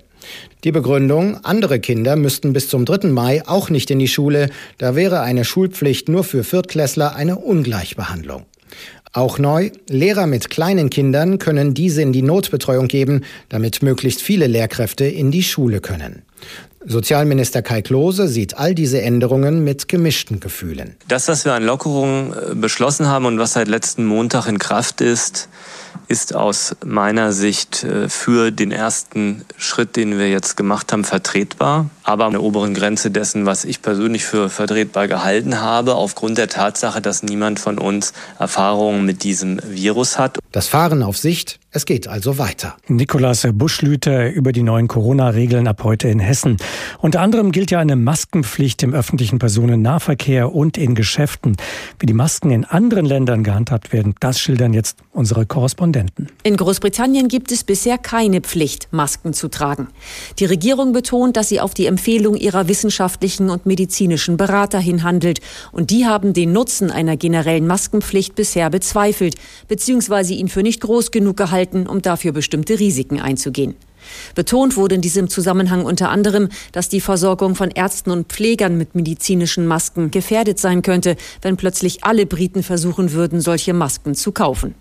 Die 0.63 0.71
Begründung, 0.71 1.43
andere 1.43 1.79
Kinder 1.79 2.15
müssten 2.15 2.53
bis 2.53 2.67
zum 2.67 2.85
3. 2.85 3.07
Mai 3.09 3.47
auch 3.47 3.69
nicht 3.69 3.91
in 3.91 3.99
die 3.99 4.07
Schule, 4.07 4.49
da 4.77 4.95
wäre 4.95 5.21
eine 5.21 5.45
Schulpflicht 5.45 6.09
nur 6.09 6.23
für 6.23 6.43
Viertklässler 6.43 7.15
eine 7.15 7.37
Ungleichbehandlung. 7.37 8.45
Auch 9.11 9.39
neu, 9.39 9.71
Lehrer 9.87 10.27
mit 10.27 10.51
kleinen 10.51 10.91
Kindern 10.91 11.39
können 11.39 11.73
diese 11.73 12.03
in 12.03 12.13
die 12.13 12.21
Notbetreuung 12.21 12.87
geben, 12.87 13.21
damit 13.49 13.81
möglichst 13.81 14.21
viele 14.21 14.45
Lehrkräfte 14.45 15.05
in 15.05 15.31
die 15.31 15.41
Schule 15.41 15.81
können. 15.81 16.21
Sozialminister 16.85 17.61
Kai 17.61 17.81
Klose 17.81 18.27
sieht 18.27 18.57
all 18.57 18.73
diese 18.73 19.01
Änderungen 19.01 19.63
mit 19.63 19.89
gemischten 19.89 20.39
Gefühlen. 20.39 20.95
Das, 21.09 21.27
was 21.27 21.43
wir 21.43 21.53
an 21.53 21.63
Lockerungen 21.63 22.33
äh, 22.33 22.55
beschlossen 22.55 23.07
haben 23.07 23.25
und 23.25 23.37
was 23.37 23.53
seit 23.53 23.67
letzten 23.67 24.05
Montag 24.05 24.47
in 24.47 24.59
Kraft 24.59 25.01
ist, 25.01 25.49
ist 26.07 26.35
aus 26.35 26.75
meiner 26.85 27.33
Sicht 27.33 27.83
äh, 27.83 28.07
für 28.07 28.51
den 28.51 28.71
ersten 28.71 29.45
Schritt, 29.57 29.95
den 29.95 30.17
wir 30.17 30.29
jetzt 30.29 30.55
gemacht 30.55 30.91
haben, 30.91 31.03
vertretbar. 31.03 31.89
Aber 32.03 32.25
an 32.25 32.31
der 32.31 32.41
oberen 32.41 32.73
Grenze 32.73 33.11
dessen, 33.11 33.45
was 33.45 33.65
ich 33.65 33.81
persönlich 33.81 34.23
für 34.23 34.49
vertretbar 34.49 35.07
gehalten 35.07 35.59
habe, 35.61 35.95
aufgrund 35.95 36.37
der 36.37 36.47
Tatsache, 36.47 37.01
dass 37.01 37.23
niemand 37.23 37.59
von 37.59 37.77
uns 37.77 38.13
Erfahrungen 38.39 39.05
mit 39.05 39.23
diesem 39.23 39.59
Virus 39.63 40.17
hat. 40.17 40.39
Das 40.51 40.67
Fahren 40.67 41.03
auf 41.03 41.17
Sicht, 41.17 41.59
es 41.71 41.85
geht 41.85 42.07
also 42.07 42.39
weiter. 42.39 42.75
Nikolaus 42.87 43.45
Buschlüter 43.53 44.31
über 44.31 44.53
die 44.53 44.63
neuen 44.63 44.87
Corona-Regeln 44.87 45.67
ab 45.67 45.83
heute 45.83 46.07
in 46.07 46.17
Hessen. 46.17 46.57
Unter 46.97 47.21
anderem 47.21 47.51
gilt 47.51 47.69
ja 47.69 47.77
eine 47.77 47.95
Maskenpflicht 47.95 48.81
im 48.81 48.95
öffentlichen 48.95 49.37
Personennahverkehr 49.37 50.51
und 50.51 50.79
in 50.79 50.95
Geschäften. 50.95 51.57
Wie 51.99 52.07
die 52.07 52.13
Masken 52.13 52.49
in 52.49 52.65
anderen 52.65 53.05
Ländern 53.05 53.43
gehandhabt 53.43 53.93
werden, 53.93 54.15
das 54.19 54.39
schildern 54.39 54.73
jetzt 54.73 54.97
unsere 55.11 55.45
Korrespondenten. 55.45 56.29
In 56.41 56.57
Großbritannien 56.57 57.27
gibt 57.27 57.51
es 57.51 57.63
bisher 57.63 57.99
keine 57.99 58.41
Pflicht, 58.41 58.87
Masken 58.89 59.33
zu 59.33 59.47
tragen. 59.47 59.89
Die 60.39 60.45
Regierung 60.45 60.91
betont, 60.91 61.37
dass 61.37 61.49
sie 61.49 61.61
auf 61.61 61.75
die 61.75 61.85
Empfehlung 61.85 62.33
ihrer 62.33 62.67
wissenschaftlichen 62.67 63.51
und 63.51 63.67
medizinischen 63.67 64.37
Berater 64.37 64.79
hin 64.79 65.03
handelt. 65.03 65.39
Und 65.71 65.91
die 65.91 66.07
haben 66.07 66.33
den 66.33 66.51
Nutzen 66.51 66.89
einer 66.89 67.15
generellen 67.15 67.67
Maskenpflicht 67.67 68.33
bisher 68.33 68.71
bezweifelt, 68.71 69.35
beziehungsweise 69.67 70.33
ihn 70.33 70.47
für 70.47 70.63
nicht 70.63 70.81
groß 70.81 71.11
genug 71.11 71.37
gehalten 71.37 71.58
halten, 71.59 71.87
um 71.87 72.01
dafür 72.01 72.31
bestimmte 72.31 72.79
Risiken 72.79 73.19
einzugehen. 73.19 73.75
Betont 74.33 74.77
wurde 74.77 74.95
in 74.95 75.01
diesem 75.01 75.27
Zusammenhang 75.27 75.83
unter 75.83 76.09
anderem, 76.09 76.47
dass 76.71 76.87
die 76.87 77.01
Versorgung 77.01 77.55
von 77.55 77.69
Ärzten 77.69 78.11
und 78.11 78.27
Pflegern 78.29 78.77
mit 78.77 78.95
medizinischen 78.95 79.67
Masken 79.67 80.09
gefährdet 80.09 80.57
sein 80.57 80.81
könnte, 80.81 81.17
wenn 81.41 81.57
plötzlich 81.57 82.05
alle 82.05 82.25
Briten 82.25 82.63
versuchen 82.63 83.11
würden, 83.11 83.41
solche 83.41 83.73
Masken 83.73 84.15
zu 84.15 84.31
kaufen. 84.31 84.73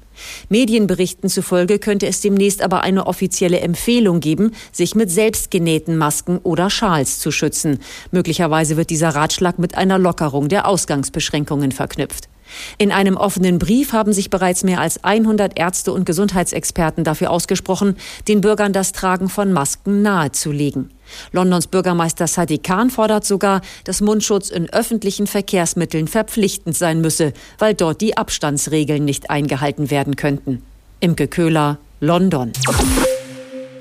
Medienberichten 0.48 1.28
zufolge 1.28 1.80
könnte 1.80 2.06
es 2.06 2.20
demnächst 2.20 2.62
aber 2.62 2.82
eine 2.82 3.06
offizielle 3.06 3.60
Empfehlung 3.60 4.20
geben, 4.20 4.52
sich 4.72 4.94
mit 4.94 5.10
selbstgenähten 5.10 5.96
Masken 5.96 6.38
oder 6.38 6.70
Schals 6.70 7.18
zu 7.18 7.30
schützen. 7.32 7.80
Möglicherweise 8.12 8.76
wird 8.76 8.90
dieser 8.90 9.10
Ratschlag 9.10 9.58
mit 9.58 9.76
einer 9.76 9.98
Lockerung 9.98 10.48
der 10.48 10.66
Ausgangsbeschränkungen 10.66 11.72
verknüpft. 11.72 12.28
In 12.78 12.92
einem 12.92 13.16
offenen 13.16 13.58
Brief 13.58 13.92
haben 13.92 14.12
sich 14.12 14.30
bereits 14.30 14.64
mehr 14.64 14.80
als 14.80 15.04
100 15.04 15.58
Ärzte 15.58 15.92
und 15.92 16.04
Gesundheitsexperten 16.04 17.04
dafür 17.04 17.30
ausgesprochen, 17.30 17.96
den 18.26 18.40
Bürgern 18.40 18.72
das 18.72 18.92
Tragen 18.92 19.28
von 19.28 19.52
Masken 19.52 20.02
nahezulegen. 20.02 20.90
Londons 21.32 21.66
Bürgermeister 21.66 22.26
Sadiq 22.26 22.62
Khan 22.62 22.90
fordert 22.90 23.24
sogar, 23.24 23.62
dass 23.84 24.00
Mundschutz 24.00 24.50
in 24.50 24.70
öffentlichen 24.70 25.26
Verkehrsmitteln 25.26 26.06
verpflichtend 26.06 26.76
sein 26.76 27.00
müsse, 27.00 27.32
weil 27.58 27.74
dort 27.74 28.00
die 28.00 28.16
Abstandsregeln 28.16 29.04
nicht 29.04 29.30
eingehalten 29.30 29.90
werden 29.90 30.16
könnten. 30.16 30.62
Imke 31.00 31.28
Köhler, 31.28 31.78
London. 32.00 32.52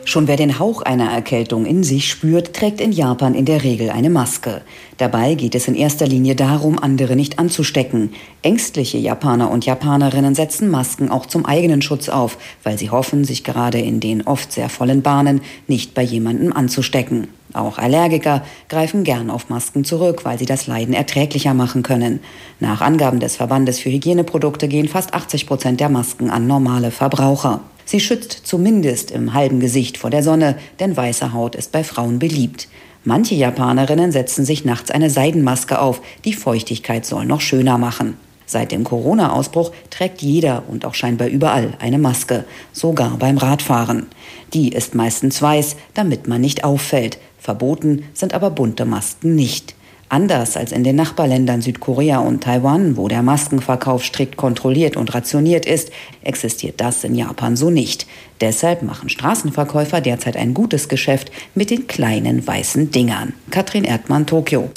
Schon 0.07 0.29
wer 0.29 0.37
den 0.37 0.57
Hauch 0.57 0.83
einer 0.83 1.11
Erkältung 1.11 1.65
in 1.65 1.83
sich 1.83 2.09
spürt, 2.09 2.53
trägt 2.53 2.79
in 2.79 2.93
Japan 2.93 3.35
in 3.35 3.43
der 3.43 3.65
Regel 3.65 3.89
eine 3.89 4.09
Maske. 4.09 4.61
Dabei 4.95 5.33
geht 5.33 5.53
es 5.53 5.67
in 5.67 5.75
erster 5.75 6.07
Linie 6.07 6.33
darum, 6.33 6.79
andere 6.79 7.17
nicht 7.17 7.39
anzustecken. 7.39 8.13
Ängstliche 8.41 8.97
Japaner 8.97 9.51
und 9.51 9.65
Japanerinnen 9.65 10.33
setzen 10.33 10.71
Masken 10.71 11.11
auch 11.11 11.25
zum 11.25 11.45
eigenen 11.45 11.81
Schutz 11.81 12.07
auf, 12.07 12.37
weil 12.63 12.77
sie 12.77 12.89
hoffen, 12.89 13.25
sich 13.25 13.43
gerade 13.43 13.79
in 13.79 13.99
den 13.99 14.25
oft 14.25 14.53
sehr 14.53 14.69
vollen 14.69 15.01
Bahnen 15.01 15.41
nicht 15.67 15.93
bei 15.93 16.03
jemandem 16.03 16.53
anzustecken. 16.53 17.27
Auch 17.51 17.77
Allergiker 17.77 18.45
greifen 18.69 19.03
gern 19.03 19.29
auf 19.29 19.49
Masken 19.49 19.83
zurück, 19.83 20.23
weil 20.23 20.39
sie 20.39 20.45
das 20.45 20.67
Leiden 20.67 20.93
erträglicher 20.93 21.53
machen 21.53 21.83
können. 21.83 22.21
Nach 22.61 22.79
Angaben 22.79 23.19
des 23.19 23.35
Verbandes 23.35 23.79
für 23.79 23.89
Hygieneprodukte 23.89 24.69
gehen 24.69 24.87
fast 24.87 25.13
80 25.13 25.45
Prozent 25.47 25.81
der 25.81 25.89
Masken 25.89 26.29
an 26.29 26.47
normale 26.47 26.91
Verbraucher. 26.91 27.59
Sie 27.87 28.01
schützt 28.01 28.41
zumindest 28.43 29.11
im 29.11 29.33
halben 29.33 29.61
Gesicht 29.61 29.97
vor 29.97 30.09
der 30.09 30.21
Sonne, 30.21 30.57
denn 30.81 30.97
weiße 30.97 31.31
Haut 31.31 31.55
ist 31.55 31.71
bei 31.71 31.85
Frauen 31.85 32.19
beliebt. 32.19 32.67
Manche 33.05 33.33
Japanerinnen 33.35 34.11
setzen 34.11 34.43
sich 34.43 34.65
nachts 34.65 34.91
eine 34.91 35.09
Seidenmaske 35.09 35.79
auf. 35.79 36.01
Die 36.25 36.33
Feuchtigkeit 36.33 37.05
soll 37.05 37.23
noch 37.23 37.39
schöner 37.39 37.77
machen. 37.77 38.17
Seit 38.45 38.73
dem 38.73 38.83
Corona-Ausbruch 38.83 39.71
trägt 39.89 40.21
jeder 40.21 40.63
und 40.67 40.83
auch 40.83 40.95
scheinbar 40.95 41.29
überall 41.29 41.75
eine 41.79 41.97
Maske, 41.97 42.43
sogar 42.73 43.17
beim 43.17 43.37
Radfahren. 43.37 44.07
Die 44.53 44.67
ist 44.67 44.93
meistens 44.93 45.41
weiß, 45.41 45.77
damit 45.93 46.27
man 46.27 46.41
nicht 46.41 46.65
auffällt. 46.65 47.19
Verboten 47.39 48.03
sind 48.13 48.33
aber 48.33 48.49
bunte 48.49 48.83
Masken 48.83 49.33
nicht. 49.33 49.75
Anders 50.09 50.55
als 50.55 50.71
in 50.71 50.85
den 50.85 50.95
Nachbarländern 50.95 51.61
Südkorea 51.61 52.19
und 52.19 52.41
Taiwan, 52.41 52.95
wo 52.95 53.09
der 53.09 53.23
Maskenverkauf 53.23 54.05
strikt 54.05 54.37
kontrolliert 54.37 54.95
und 54.95 55.13
rationiert 55.13 55.65
ist, 55.65 55.91
existiert 56.23 56.79
das 56.79 57.03
in 57.03 57.13
Japan 57.13 57.57
so 57.57 57.69
nicht. 57.69 58.07
Deshalb 58.39 58.83
machen 58.83 59.09
Straßenverkäufer 59.09 59.99
derzeit 59.99 60.37
ein 60.37 60.53
gutes 60.53 60.87
Geschäft 60.87 61.31
mit 61.55 61.71
den 61.71 61.87
kleinen 61.87 62.45
weißen 62.47 62.91
Dingern. 62.91 63.33
Katrin 63.51 63.83
Erdmann, 63.83 64.25
Tokio. 64.25 64.69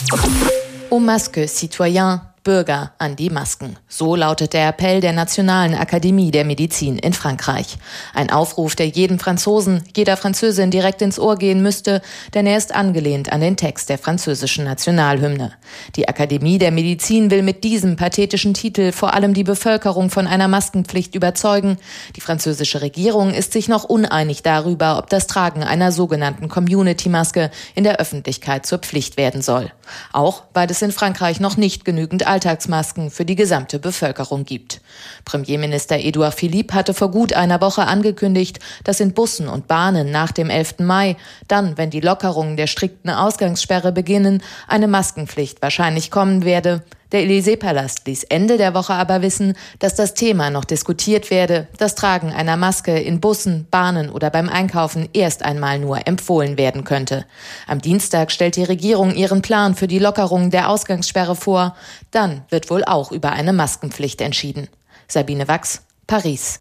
Au 0.90 0.98
masque 0.98 1.46
citoyen 1.46 2.20
Bürger 2.42 2.92
an 2.96 3.16
die 3.16 3.28
Masken. 3.28 3.76
So 3.86 4.16
lautet 4.16 4.54
der 4.54 4.68
Appell 4.68 5.02
der 5.02 5.12
Nationalen 5.12 5.74
Akademie 5.74 6.30
der 6.30 6.46
Medizin 6.46 6.98
in 6.98 7.12
Frankreich. 7.12 7.76
Ein 8.14 8.30
Aufruf, 8.30 8.74
der 8.74 8.86
jedem 8.86 9.18
Franzosen, 9.18 9.84
jeder 9.94 10.16
Französin 10.16 10.70
direkt 10.70 11.02
ins 11.02 11.18
Ohr 11.18 11.36
gehen 11.36 11.62
müsste, 11.62 12.00
denn 12.32 12.46
er 12.46 12.56
ist 12.56 12.74
angelehnt 12.74 13.30
an 13.30 13.42
den 13.42 13.58
Text 13.58 13.90
der 13.90 13.98
französischen 13.98 14.64
Nationalhymne. 14.64 15.52
Die 15.96 16.08
Akademie 16.08 16.56
der 16.56 16.70
Medizin 16.70 17.30
will 17.30 17.42
mit 17.42 17.62
diesem 17.62 17.96
pathetischen 17.96 18.54
Titel 18.54 18.92
vor 18.92 19.12
allem 19.12 19.34
die 19.34 19.44
Bevölkerung 19.44 20.08
von 20.08 20.26
einer 20.26 20.48
Maskenpflicht 20.48 21.14
überzeugen. 21.14 21.76
Die 22.16 22.22
französische 22.22 22.80
Regierung 22.80 23.34
ist 23.34 23.52
sich 23.52 23.68
noch 23.68 23.84
uneinig 23.84 24.42
darüber, 24.42 24.96
ob 24.96 25.10
das 25.10 25.26
Tragen 25.26 25.62
einer 25.62 25.92
sogenannten 25.92 26.48
Community-Maske 26.48 27.50
in 27.74 27.84
der 27.84 28.00
Öffentlichkeit 28.00 28.64
zur 28.64 28.78
Pflicht 28.78 29.18
werden 29.18 29.42
soll. 29.42 29.70
Auch 30.12 30.44
weil 30.54 30.70
es 30.70 30.80
in 30.80 30.92
Frankreich 30.92 31.38
noch 31.40 31.58
nicht 31.58 31.84
genügend 31.84 32.26
Alltagsmasken 32.30 33.10
für 33.10 33.24
die 33.24 33.34
gesamte 33.34 33.78
Bevölkerung 33.78 34.44
gibt. 34.44 34.80
Premierminister 35.24 35.98
Edouard 35.98 36.34
Philippe 36.34 36.74
hatte 36.74 36.94
vor 36.94 37.10
gut 37.10 37.32
einer 37.32 37.60
Woche 37.60 37.86
angekündigt, 37.86 38.60
dass 38.84 39.00
in 39.00 39.12
Bussen 39.12 39.48
und 39.48 39.66
Bahnen 39.66 40.10
nach 40.12 40.30
dem 40.30 40.48
11. 40.48 40.78
Mai, 40.78 41.16
dann, 41.48 41.76
wenn 41.76 41.90
die 41.90 42.00
Lockerungen 42.00 42.56
der 42.56 42.68
strikten 42.68 43.10
Ausgangssperre 43.10 43.90
beginnen, 43.90 44.42
eine 44.68 44.86
Maskenpflicht 44.86 45.60
wahrscheinlich 45.60 46.10
kommen 46.10 46.44
werde. 46.44 46.84
Der 47.12 47.22
Élysée-Palast 47.22 48.06
ließ 48.06 48.24
Ende 48.24 48.56
der 48.56 48.74
Woche 48.74 48.94
aber 48.94 49.22
wissen, 49.22 49.54
dass 49.78 49.94
das 49.94 50.14
Thema 50.14 50.50
noch 50.50 50.64
diskutiert 50.64 51.30
werde, 51.30 51.66
das 51.78 51.94
Tragen 51.94 52.32
einer 52.32 52.56
Maske 52.56 52.98
in 52.98 53.20
Bussen, 53.20 53.66
Bahnen 53.70 54.10
oder 54.10 54.30
beim 54.30 54.48
Einkaufen 54.48 55.08
erst 55.12 55.42
einmal 55.42 55.78
nur 55.78 56.06
empfohlen 56.06 56.56
werden 56.56 56.84
könnte. 56.84 57.26
Am 57.66 57.80
Dienstag 57.80 58.30
stellt 58.30 58.56
die 58.56 58.64
Regierung 58.64 59.14
ihren 59.14 59.42
Plan 59.42 59.74
für 59.74 59.88
die 59.88 59.98
Lockerung 59.98 60.50
der 60.50 60.68
Ausgangssperre 60.68 61.34
vor. 61.34 61.74
Dann 62.10 62.42
wird 62.48 62.70
wohl 62.70 62.84
auch 62.84 63.10
über 63.10 63.32
eine 63.32 63.52
Maskenpflicht 63.52 64.20
entschieden. 64.20 64.68
Sabine 65.08 65.48
Wachs, 65.48 65.82
Paris. 66.06 66.58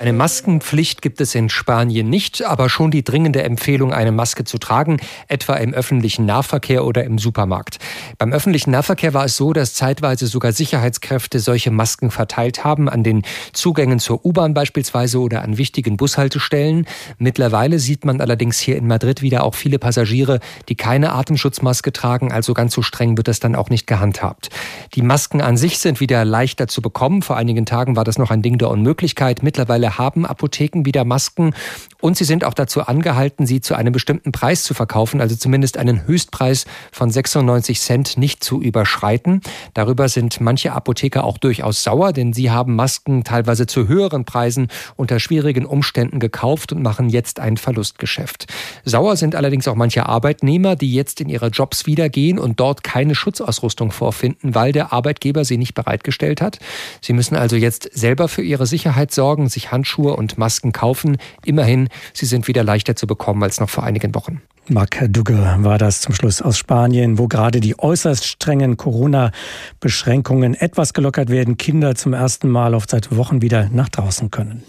Eine 0.00 0.12
Maskenpflicht 0.12 1.02
gibt 1.02 1.20
es 1.20 1.34
in 1.34 1.48
Spanien 1.48 2.08
nicht, 2.08 2.44
aber 2.44 2.68
schon 2.68 2.92
die 2.92 3.02
dringende 3.02 3.42
Empfehlung, 3.42 3.92
eine 3.92 4.12
Maske 4.12 4.44
zu 4.44 4.58
tragen, 4.58 4.98
etwa 5.26 5.54
im 5.54 5.74
öffentlichen 5.74 6.24
Nahverkehr 6.24 6.84
oder 6.84 7.02
im 7.02 7.18
Supermarkt. 7.18 7.78
Beim 8.16 8.32
öffentlichen 8.32 8.70
Nahverkehr 8.70 9.12
war 9.12 9.24
es 9.24 9.36
so, 9.36 9.52
dass 9.52 9.74
zeitweise 9.74 10.28
sogar 10.28 10.52
Sicherheitskräfte 10.52 11.40
solche 11.40 11.72
Masken 11.72 12.12
verteilt 12.12 12.62
haben, 12.62 12.88
an 12.88 13.02
den 13.02 13.22
Zugängen 13.52 13.98
zur 13.98 14.24
U-Bahn 14.24 14.54
beispielsweise 14.54 15.18
oder 15.18 15.42
an 15.42 15.58
wichtigen 15.58 15.96
Bushaltestellen. 15.96 16.86
Mittlerweile 17.18 17.80
sieht 17.80 18.04
man 18.04 18.20
allerdings 18.20 18.60
hier 18.60 18.76
in 18.76 18.86
Madrid 18.86 19.20
wieder 19.20 19.42
auch 19.42 19.56
viele 19.56 19.80
Passagiere, 19.80 20.38
die 20.68 20.76
keine 20.76 21.12
Atemschutzmaske 21.12 21.92
tragen, 21.92 22.30
also 22.30 22.54
ganz 22.54 22.72
so 22.72 22.82
streng 22.82 23.16
wird 23.16 23.26
das 23.26 23.40
dann 23.40 23.56
auch 23.56 23.68
nicht 23.68 23.88
gehandhabt. 23.88 24.50
Die 24.94 25.02
Masken 25.02 25.40
an 25.40 25.56
sich 25.56 25.80
sind 25.80 25.98
wieder 25.98 26.24
leichter 26.24 26.68
zu 26.68 26.82
bekommen. 26.82 27.22
Vor 27.22 27.36
einigen 27.36 27.66
Tagen 27.66 27.96
war 27.96 28.04
das 28.04 28.16
noch 28.16 28.30
ein 28.30 28.42
Ding 28.42 28.58
der 28.58 28.70
Unmöglichkeit. 28.70 29.42
Mittlerweile 29.42 29.87
haben 29.96 30.26
Apotheken 30.26 30.84
wieder 30.84 31.04
Masken 31.04 31.54
und 32.00 32.16
sie 32.16 32.24
sind 32.24 32.44
auch 32.44 32.54
dazu 32.54 32.82
angehalten, 32.82 33.46
sie 33.46 33.60
zu 33.60 33.74
einem 33.74 33.92
bestimmten 33.92 34.32
Preis 34.32 34.62
zu 34.62 34.74
verkaufen, 34.74 35.20
also 35.20 35.34
zumindest 35.34 35.78
einen 35.78 36.06
Höchstpreis 36.06 36.66
von 36.92 37.10
96 37.10 37.80
Cent 37.80 38.18
nicht 38.18 38.44
zu 38.44 38.60
überschreiten. 38.60 39.40
Darüber 39.74 40.08
sind 40.08 40.40
manche 40.40 40.72
Apotheker 40.72 41.24
auch 41.24 41.38
durchaus 41.38 41.82
sauer, 41.82 42.12
denn 42.12 42.32
sie 42.32 42.50
haben 42.50 42.76
Masken 42.76 43.24
teilweise 43.24 43.66
zu 43.66 43.88
höheren 43.88 44.24
Preisen 44.24 44.68
unter 44.96 45.18
schwierigen 45.18 45.66
Umständen 45.66 46.20
gekauft 46.20 46.72
und 46.72 46.82
machen 46.82 47.08
jetzt 47.08 47.40
ein 47.40 47.56
Verlustgeschäft. 47.56 48.46
Sauer 48.84 49.16
sind 49.16 49.34
allerdings 49.34 49.66
auch 49.66 49.74
manche 49.74 50.06
Arbeitnehmer, 50.06 50.76
die 50.76 50.92
jetzt 50.92 51.20
in 51.20 51.28
ihre 51.28 51.48
Jobs 51.48 51.86
wieder 51.86 52.08
gehen 52.08 52.38
und 52.38 52.60
dort 52.60 52.84
keine 52.84 53.14
Schutzausrüstung 53.14 53.90
vorfinden, 53.90 54.54
weil 54.54 54.72
der 54.72 54.92
Arbeitgeber 54.92 55.44
sie 55.44 55.58
nicht 55.58 55.74
bereitgestellt 55.74 56.40
hat. 56.40 56.58
Sie 57.00 57.12
müssen 57.12 57.36
also 57.36 57.56
jetzt 57.56 57.90
selber 57.92 58.28
für 58.28 58.42
ihre 58.42 58.66
Sicherheit 58.66 59.12
sorgen, 59.12 59.48
sich 59.48 59.70
Handschuhe 59.78 60.16
und 60.16 60.38
Masken 60.38 60.72
kaufen. 60.72 61.18
Immerhin, 61.44 61.88
sie 62.12 62.26
sind 62.26 62.48
wieder 62.48 62.64
leichter 62.64 62.96
zu 62.96 63.06
bekommen 63.06 63.42
als 63.44 63.60
noch 63.60 63.70
vor 63.70 63.84
einigen 63.84 64.14
Wochen. 64.14 64.42
Marc 64.68 65.06
Dugge 65.08 65.56
war 65.60 65.78
das 65.78 66.00
zum 66.00 66.14
Schluss 66.14 66.42
aus 66.42 66.58
Spanien, 66.58 67.16
wo 67.16 67.26
gerade 67.26 67.60
die 67.60 67.78
äußerst 67.78 68.26
strengen 68.26 68.76
Corona-Beschränkungen 68.76 70.54
etwas 70.54 70.92
gelockert 70.92 71.30
werden, 71.30 71.56
Kinder 71.56 71.94
zum 71.94 72.12
ersten 72.12 72.48
Mal 72.48 72.74
oft 72.74 72.90
seit 72.90 73.16
Wochen 73.16 73.40
wieder 73.40 73.70
nach 73.72 73.88
draußen 73.88 74.30
können. 74.30 74.64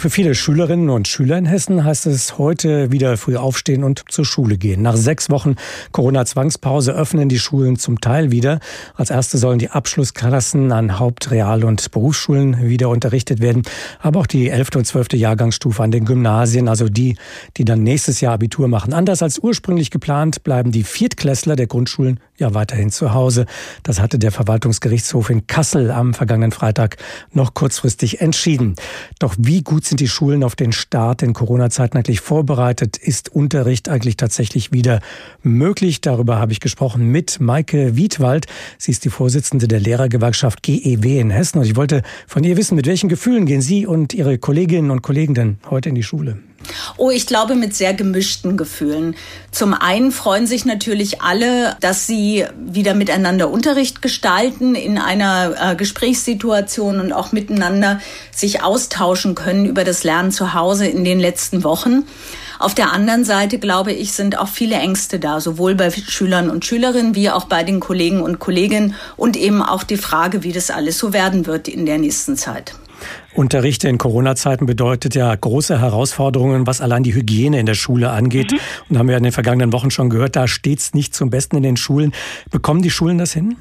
Für 0.00 0.08
viele 0.08 0.34
Schülerinnen 0.34 0.88
und 0.88 1.08
Schüler 1.08 1.36
in 1.36 1.44
Hessen 1.44 1.84
heißt 1.84 2.06
es 2.06 2.38
heute 2.38 2.90
wieder 2.90 3.18
früh 3.18 3.36
aufstehen 3.36 3.84
und 3.84 4.02
zur 4.08 4.24
Schule 4.24 4.56
gehen. 4.56 4.80
Nach 4.80 4.96
sechs 4.96 5.28
Wochen 5.28 5.56
Corona-Zwangspause 5.92 6.92
öffnen 6.92 7.28
die 7.28 7.38
Schulen 7.38 7.76
zum 7.76 8.00
Teil 8.00 8.30
wieder. 8.30 8.60
Als 8.94 9.10
erste 9.10 9.36
sollen 9.36 9.58
die 9.58 9.68
Abschlussklassen 9.68 10.72
an 10.72 10.98
Haupt-, 10.98 11.30
Real- 11.30 11.64
und 11.64 11.90
Berufsschulen 11.90 12.66
wieder 12.66 12.88
unterrichtet 12.88 13.42
werden. 13.42 13.60
Aber 14.00 14.20
auch 14.20 14.26
die 14.26 14.48
elfte 14.48 14.78
und 14.78 14.86
zwölfte 14.86 15.18
Jahrgangsstufe 15.18 15.82
an 15.82 15.90
den 15.90 16.06
Gymnasien, 16.06 16.68
also 16.68 16.88
die, 16.88 17.18
die 17.58 17.66
dann 17.66 17.82
nächstes 17.82 18.22
Jahr 18.22 18.32
Abitur 18.32 18.68
machen. 18.68 18.94
Anders 18.94 19.22
als 19.22 19.38
ursprünglich 19.38 19.90
geplant 19.90 20.44
bleiben 20.44 20.72
die 20.72 20.84
Viertklässler 20.84 21.56
der 21.56 21.66
Grundschulen 21.66 22.20
ja 22.38 22.54
weiterhin 22.54 22.90
zu 22.90 23.12
Hause. 23.12 23.44
Das 23.82 24.00
hatte 24.00 24.18
der 24.18 24.32
Verwaltungsgerichtshof 24.32 25.28
in 25.28 25.46
Kassel 25.46 25.90
am 25.90 26.14
vergangenen 26.14 26.52
Freitag 26.52 26.96
noch 27.34 27.52
kurzfristig 27.52 28.22
entschieden. 28.22 28.76
Doch 29.18 29.34
wie 29.36 29.60
gut 29.60 29.89
sind 29.90 30.00
die 30.00 30.08
Schulen 30.08 30.42
auf 30.42 30.56
den 30.56 30.72
Start 30.72 31.22
in 31.22 31.34
Corona-Zeiten 31.34 31.98
eigentlich 31.98 32.20
vorbereitet? 32.20 32.96
Ist 32.96 33.28
Unterricht 33.28 33.88
eigentlich 33.88 34.16
tatsächlich 34.16 34.72
wieder 34.72 35.00
möglich? 35.42 36.00
Darüber 36.00 36.38
habe 36.38 36.52
ich 36.52 36.60
gesprochen 36.60 37.08
mit 37.08 37.40
Maike 37.40 37.96
Wiedwald. 37.96 38.46
Sie 38.78 38.92
ist 38.92 39.04
die 39.04 39.10
Vorsitzende 39.10 39.68
der 39.68 39.80
Lehrergewerkschaft 39.80 40.62
GEW 40.62 41.18
in 41.18 41.30
Hessen. 41.30 41.58
Und 41.58 41.66
ich 41.66 41.76
wollte 41.76 42.02
von 42.26 42.44
ihr 42.44 42.56
wissen, 42.56 42.76
mit 42.76 42.86
welchen 42.86 43.08
Gefühlen 43.08 43.46
gehen 43.46 43.60
Sie 43.60 43.86
und 43.86 44.14
Ihre 44.14 44.38
Kolleginnen 44.38 44.90
und 44.92 45.02
Kollegen 45.02 45.34
denn 45.34 45.58
heute 45.68 45.88
in 45.88 45.96
die 45.96 46.04
Schule? 46.04 46.38
Oh, 46.96 47.10
ich 47.10 47.26
glaube 47.26 47.54
mit 47.54 47.74
sehr 47.74 47.94
gemischten 47.94 48.56
Gefühlen. 48.56 49.16
Zum 49.50 49.74
einen 49.74 50.12
freuen 50.12 50.46
sich 50.46 50.64
natürlich 50.64 51.22
alle, 51.22 51.76
dass 51.80 52.06
sie 52.06 52.44
wieder 52.58 52.94
miteinander 52.94 53.50
Unterricht 53.50 54.02
gestalten 54.02 54.74
in 54.74 54.98
einer 54.98 55.72
äh, 55.72 55.76
Gesprächssituation 55.76 57.00
und 57.00 57.12
auch 57.12 57.32
miteinander 57.32 58.00
sich 58.30 58.62
austauschen 58.62 59.34
können 59.34 59.64
über 59.64 59.84
das 59.84 60.04
Lernen 60.04 60.30
zu 60.30 60.54
Hause 60.54 60.86
in 60.86 61.04
den 61.04 61.18
letzten 61.18 61.64
Wochen. 61.64 62.04
Auf 62.58 62.74
der 62.74 62.92
anderen 62.92 63.24
Seite, 63.24 63.58
glaube 63.58 63.92
ich, 63.92 64.12
sind 64.12 64.38
auch 64.38 64.48
viele 64.48 64.76
Ängste 64.76 65.18
da, 65.18 65.40
sowohl 65.40 65.74
bei 65.74 65.90
Schülern 65.90 66.50
und 66.50 66.66
Schülerinnen 66.66 67.14
wie 67.14 67.30
auch 67.30 67.44
bei 67.44 67.64
den 67.64 67.80
Kollegen 67.80 68.20
und 68.20 68.38
Kolleginnen 68.38 68.94
und 69.16 69.38
eben 69.38 69.62
auch 69.62 69.82
die 69.82 69.96
Frage, 69.96 70.42
wie 70.42 70.52
das 70.52 70.70
alles 70.70 70.98
so 70.98 71.14
werden 71.14 71.46
wird 71.46 71.68
in 71.68 71.86
der 71.86 71.96
nächsten 71.96 72.36
Zeit. 72.36 72.74
Unterricht 73.34 73.84
in 73.84 73.98
Corona-Zeiten 73.98 74.66
bedeutet 74.66 75.14
ja 75.14 75.34
große 75.34 75.80
Herausforderungen, 75.80 76.66
was 76.66 76.80
allein 76.80 77.02
die 77.02 77.14
Hygiene 77.14 77.58
in 77.58 77.66
der 77.66 77.74
Schule 77.74 78.10
angeht. 78.10 78.52
Mhm. 78.52 78.58
Und 78.88 78.98
haben 78.98 79.08
wir 79.08 79.16
in 79.16 79.22
den 79.22 79.32
vergangenen 79.32 79.72
Wochen 79.72 79.90
schon 79.90 80.10
gehört, 80.10 80.36
da 80.36 80.48
steht 80.48 80.80
es 80.80 80.94
nicht 80.94 81.14
zum 81.14 81.30
Besten 81.30 81.56
in 81.56 81.62
den 81.62 81.76
Schulen. 81.76 82.12
Bekommen 82.50 82.82
die 82.82 82.90
Schulen 82.90 83.18
das 83.18 83.32
hin? 83.32 83.56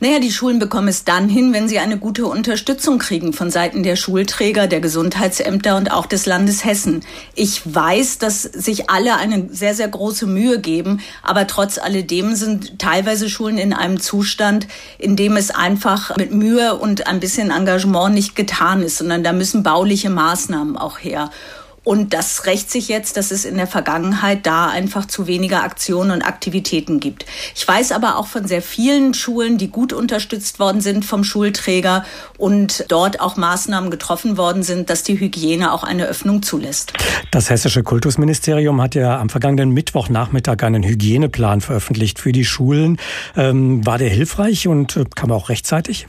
Naja, 0.00 0.18
die 0.18 0.32
Schulen 0.32 0.58
bekommen 0.58 0.88
es 0.88 1.04
dann 1.04 1.28
hin, 1.28 1.52
wenn 1.52 1.68
sie 1.68 1.78
eine 1.78 1.98
gute 1.98 2.26
Unterstützung 2.26 2.98
kriegen 2.98 3.32
von 3.32 3.50
Seiten 3.50 3.82
der 3.82 3.96
Schulträger, 3.96 4.66
der 4.66 4.80
Gesundheitsämter 4.80 5.76
und 5.76 5.90
auch 5.90 6.06
des 6.06 6.26
Landes 6.26 6.64
Hessen. 6.64 7.00
Ich 7.34 7.62
weiß, 7.64 8.18
dass 8.18 8.42
sich 8.42 8.90
alle 8.90 9.16
eine 9.16 9.48
sehr, 9.50 9.74
sehr 9.74 9.88
große 9.88 10.26
Mühe 10.26 10.60
geben, 10.60 11.00
aber 11.22 11.46
trotz 11.46 11.78
alledem 11.78 12.34
sind 12.34 12.78
teilweise 12.78 13.28
Schulen 13.28 13.58
in 13.58 13.72
einem 13.72 14.00
Zustand, 14.00 14.66
in 14.98 15.16
dem 15.16 15.36
es 15.36 15.50
einfach 15.50 16.16
mit 16.16 16.32
Mühe 16.32 16.76
und 16.76 17.06
ein 17.06 17.20
bisschen 17.20 17.50
Engagement 17.50 18.14
nicht 18.14 18.36
getan 18.36 18.82
ist, 18.82 18.98
sondern 18.98 19.24
da 19.24 19.32
müssen 19.32 19.62
bauliche 19.62 20.10
Maßnahmen 20.10 20.76
auch 20.76 20.98
her. 20.98 21.30
Und 21.84 22.12
das 22.12 22.46
rächt 22.46 22.70
sich 22.70 22.88
jetzt, 22.88 23.16
dass 23.16 23.30
es 23.30 23.44
in 23.44 23.56
der 23.56 23.66
Vergangenheit 23.66 24.46
da 24.46 24.68
einfach 24.68 25.06
zu 25.06 25.26
weniger 25.26 25.62
Aktionen 25.62 26.10
und 26.10 26.22
Aktivitäten 26.22 27.00
gibt. 27.00 27.24
Ich 27.54 27.66
weiß 27.66 27.92
aber 27.92 28.16
auch 28.16 28.26
von 28.26 28.46
sehr 28.46 28.62
vielen 28.62 29.14
Schulen, 29.14 29.58
die 29.58 29.68
gut 29.68 29.92
unterstützt 29.92 30.58
worden 30.58 30.80
sind 30.80 31.04
vom 31.04 31.24
Schulträger 31.24 32.04
und 32.36 32.84
dort 32.88 33.20
auch 33.20 33.36
Maßnahmen 33.36 33.90
getroffen 33.90 34.36
worden 34.36 34.62
sind, 34.62 34.90
dass 34.90 35.02
die 35.02 35.18
Hygiene 35.18 35.72
auch 35.72 35.82
eine 35.82 36.06
Öffnung 36.06 36.42
zulässt. 36.42 36.92
Das 37.30 37.50
hessische 37.50 37.82
Kultusministerium 37.82 38.80
hat 38.82 38.94
ja 38.94 39.18
am 39.18 39.28
vergangenen 39.28 39.70
Mittwochnachmittag 39.70 40.62
einen 40.62 40.82
Hygieneplan 40.82 41.60
veröffentlicht 41.60 42.18
für 42.18 42.32
die 42.32 42.44
Schulen. 42.44 42.98
Ähm, 43.36 43.84
war 43.86 43.98
der 43.98 44.10
hilfreich 44.10 44.68
und 44.68 44.96
äh, 44.96 45.04
kam 45.14 45.32
auch 45.32 45.48
rechtzeitig? 45.48 46.06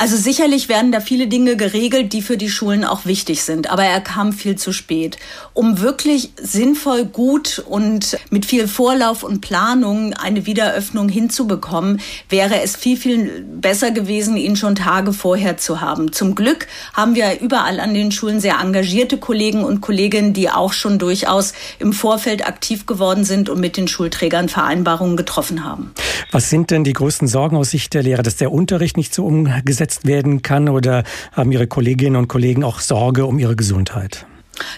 Also 0.00 0.16
sicherlich 0.16 0.68
werden 0.68 0.92
da 0.92 1.00
viele 1.00 1.26
Dinge 1.26 1.56
geregelt, 1.56 2.12
die 2.12 2.22
für 2.22 2.36
die 2.36 2.48
Schulen 2.48 2.84
auch 2.84 3.04
wichtig 3.04 3.42
sind, 3.42 3.68
aber 3.68 3.82
er 3.82 4.00
kam 4.00 4.32
viel 4.32 4.54
zu 4.54 4.72
spät. 4.72 5.18
Um 5.54 5.80
wirklich 5.80 6.30
sinnvoll, 6.40 7.04
gut 7.04 7.64
und 7.68 8.16
mit 8.30 8.46
viel 8.46 8.68
Vorlauf 8.68 9.24
und 9.24 9.40
Planung 9.40 10.14
eine 10.14 10.46
Wiederöffnung 10.46 11.08
hinzubekommen, 11.08 12.00
wäre 12.28 12.62
es 12.62 12.76
viel, 12.76 12.96
viel 12.96 13.44
besser 13.44 13.90
gewesen, 13.90 14.36
ihn 14.36 14.54
schon 14.54 14.76
Tage 14.76 15.12
vorher 15.12 15.56
zu 15.56 15.80
haben. 15.80 16.12
Zum 16.12 16.36
Glück 16.36 16.68
haben 16.94 17.16
wir 17.16 17.40
überall 17.40 17.80
an 17.80 17.92
den 17.92 18.12
Schulen 18.12 18.38
sehr 18.38 18.60
engagierte 18.62 19.18
Kollegen 19.18 19.64
und 19.64 19.80
Kolleginnen, 19.80 20.32
die 20.32 20.48
auch 20.48 20.74
schon 20.74 21.00
durchaus 21.00 21.54
im 21.80 21.92
Vorfeld 21.92 22.46
aktiv 22.46 22.86
geworden 22.86 23.24
sind 23.24 23.48
und 23.48 23.58
mit 23.58 23.76
den 23.76 23.88
Schulträgern 23.88 24.48
Vereinbarungen 24.48 25.16
getroffen 25.16 25.64
haben. 25.64 25.90
Was 26.30 26.50
sind 26.50 26.70
denn 26.70 26.84
die 26.84 26.92
größten 26.92 27.26
Sorgen 27.26 27.56
aus 27.56 27.70
Sicht 27.70 27.94
der 27.94 28.04
Lehrer, 28.04 28.22
dass 28.22 28.36
der 28.36 28.52
Unterricht 28.52 28.96
nicht 28.96 29.12
so 29.12 29.26
umgesetzt 29.26 29.87
umgesetzt 29.88 30.06
werden 30.06 30.42
kann 30.42 30.68
oder 30.68 31.04
haben 31.32 31.52
Ihre 31.52 31.66
Kolleginnen 31.66 32.16
und 32.16 32.28
Kollegen 32.28 32.64
auch 32.64 32.80
Sorge 32.80 33.26
um 33.26 33.38
ihre 33.38 33.56
Gesundheit? 33.56 34.26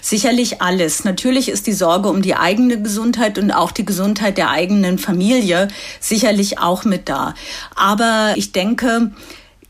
Sicherlich 0.02 0.61
alles. 0.61 1.05
Natürlich 1.05 1.49
ist 1.49 1.67
die 1.67 1.73
Sorge 1.73 2.09
um 2.11 2.21
die 2.21 2.35
eigene 2.35 2.81
Gesundheit 2.83 3.38
und 3.38 3.50
auch 3.50 3.73
die 3.73 3.87
Gesundheit 3.87 4.37
der 4.37 4.50
eigenen 4.50 4.99
Familie 4.99 5.69
sicherlich 6.00 6.59
auch 6.59 6.85
mit 6.85 7.09
da. 7.09 7.35
Aber 7.76 8.35
ich 8.37 8.52
denke, 8.52 9.11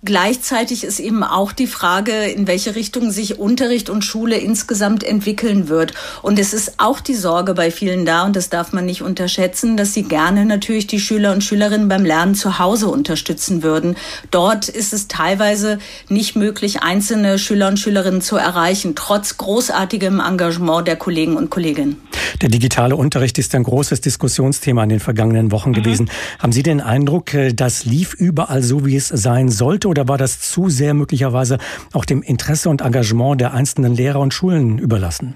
Gleichzeitig 0.03 0.83
ist 0.83 0.99
eben 0.99 1.23
auch 1.23 1.53
die 1.53 1.67
Frage, 1.67 2.25
in 2.25 2.47
welche 2.47 2.75
Richtung 2.75 3.11
sich 3.11 3.39
Unterricht 3.39 3.91
und 3.91 4.03
Schule 4.03 4.39
insgesamt 4.39 5.05
entwickeln 5.05 5.69
wird. 5.69 5.93
Und 6.23 6.39
es 6.39 6.55
ist 6.55 6.75
auch 6.79 7.01
die 7.01 7.15
Sorge 7.15 7.53
bei 7.53 7.71
vielen 7.71 8.07
da, 8.07 8.25
und 8.25 8.35
das 8.35 8.49
darf 8.49 8.73
man 8.73 8.87
nicht 8.87 9.03
unterschätzen, 9.03 9.77
dass 9.77 9.93
sie 9.93 10.05
gerne 10.05 10.47
natürlich 10.47 10.87
die 10.87 11.01
Schüler 11.01 11.33
und 11.33 11.45
Schülerinnen 11.45 11.89
beim 11.89 12.07
Lernen 12.07 12.35
zu 12.35 12.59
Hause 12.59 12.89
unterstützen 12.89 13.63
würden. 13.63 13.95
Dort 14.31 14.71
ist 14.71 14.95
es 14.95 15.07
teilweise 15.07 15.79
nicht 16.09 16.35
möglich, 16.35 16.83
einzelne 16.83 17.39
Schüler 17.39 17.69
und 17.69 17.79
Schülerinnen 17.79 18.23
zu 18.23 18.37
erreichen, 18.37 18.95
trotz 18.95 19.37
großartigem 19.37 20.19
Engagement 20.19 20.89
der 20.89 20.97
Kollegen 20.97 21.37
und 21.37 21.51
Kolleginnen. 21.51 22.01
Der 22.41 22.49
digitale 22.49 22.97
Unterricht 22.97 23.39
ist 23.39 23.55
ein 23.55 23.65
großes 23.65 24.01
Diskussionsthema 24.01 24.83
in 24.83 24.89
den 24.89 25.01
vergangenen 25.01 25.53
Wochen 25.53 25.71
mhm. 25.71 25.75
gewesen. 25.75 26.11
Haben 26.39 26.53
Sie 26.53 26.63
den 26.63 26.81
Eindruck, 26.81 27.35
äh, 27.35 27.53
das 27.53 27.85
lief 27.85 28.15
überall 28.15 28.63
so, 28.63 28.87
wie 28.87 28.97
es 28.97 29.09
sein 29.09 29.49
sollte? 29.49 29.91
oder 29.91 30.09
war 30.09 30.17
das 30.17 30.41
zu 30.41 30.69
sehr 30.69 30.95
möglicherweise 30.95 31.59
auch 31.93 32.05
dem 32.05 32.23
Interesse 32.23 32.71
und 32.71 32.81
Engagement 32.81 33.41
der 33.41 33.53
einzelnen 33.53 33.95
Lehrer 33.95 34.21
und 34.21 34.33
Schulen 34.33 34.79
überlassen? 34.79 35.35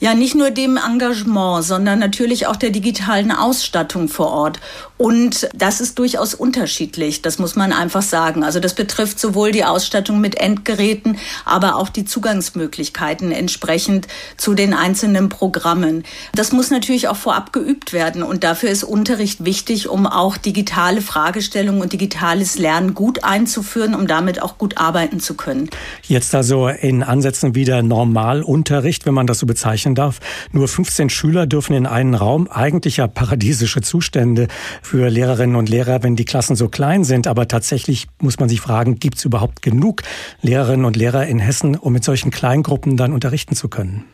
Ja, 0.00 0.14
nicht 0.14 0.34
nur 0.34 0.50
dem 0.50 0.76
Engagement, 0.76 1.64
sondern 1.64 1.98
natürlich 1.98 2.46
auch 2.46 2.56
der 2.56 2.70
digitalen 2.70 3.32
Ausstattung 3.32 4.08
vor 4.08 4.30
Ort. 4.30 4.60
Und 4.96 5.48
das 5.54 5.80
ist 5.80 5.98
durchaus 5.98 6.34
unterschiedlich, 6.34 7.20
das 7.20 7.40
muss 7.40 7.56
man 7.56 7.72
einfach 7.72 8.02
sagen. 8.02 8.44
Also 8.44 8.60
das 8.60 8.74
betrifft 8.74 9.18
sowohl 9.18 9.50
die 9.50 9.64
Ausstattung 9.64 10.20
mit 10.20 10.36
Endgeräten, 10.36 11.18
aber 11.44 11.74
auch 11.76 11.88
die 11.88 12.04
Zugangsmöglichkeiten 12.04 13.32
entsprechend 13.32 14.06
zu 14.36 14.54
den 14.54 14.72
einzelnen 14.72 15.28
Programmen. 15.28 16.04
Das 16.34 16.52
muss 16.52 16.70
natürlich 16.70 17.08
auch 17.08 17.16
vorab 17.16 17.52
geübt 17.52 17.92
werden 17.92 18.22
und 18.22 18.44
dafür 18.44 18.70
ist 18.70 18.84
Unterricht 18.84 19.44
wichtig, 19.44 19.88
um 19.88 20.06
auch 20.06 20.36
digitale 20.36 21.00
Fragestellungen 21.00 21.82
und 21.82 21.92
digitales 21.92 22.56
Lernen 22.56 22.94
gut 22.94 23.24
einzuführen, 23.24 23.96
um 23.96 24.06
damit 24.06 24.42
auch 24.42 24.58
gut 24.58 24.78
arbeiten 24.78 25.18
zu 25.18 25.34
können. 25.34 25.70
Jetzt 26.02 26.34
also 26.36 26.68
in 26.68 27.02
Ansätzen 27.02 27.56
wieder 27.56 27.82
Normalunterricht, 27.82 29.06
wenn 29.06 29.14
man 29.14 29.26
das 29.26 29.40
so 29.40 29.46
bezeichnen 29.54 29.94
darf. 29.94 30.18
Nur 30.50 30.66
15 30.66 31.10
Schüler 31.10 31.46
dürfen 31.46 31.74
in 31.74 31.86
einen 31.86 32.14
Raum, 32.14 32.48
eigentlich 32.50 32.96
ja 32.96 33.06
paradiesische 33.06 33.82
Zustände 33.82 34.48
für 34.82 35.08
Lehrerinnen 35.08 35.54
und 35.54 35.68
Lehrer, 35.68 36.02
wenn 36.02 36.16
die 36.16 36.24
Klassen 36.24 36.56
so 36.56 36.68
klein 36.68 37.04
sind. 37.04 37.28
Aber 37.28 37.46
tatsächlich 37.46 38.08
muss 38.20 38.40
man 38.40 38.48
sich 38.48 38.60
fragen, 38.60 38.98
gibt 38.98 39.18
es 39.18 39.24
überhaupt 39.24 39.62
genug 39.62 40.02
Lehrerinnen 40.42 40.84
und 40.84 40.96
Lehrer 40.96 41.26
in 41.26 41.38
Hessen, 41.38 41.76
um 41.76 41.92
mit 41.92 42.02
solchen 42.02 42.32
Kleingruppen 42.32 42.96
dann 42.96 43.12
unterrichten 43.12 43.54
zu 43.54 43.68
können? 43.68 44.04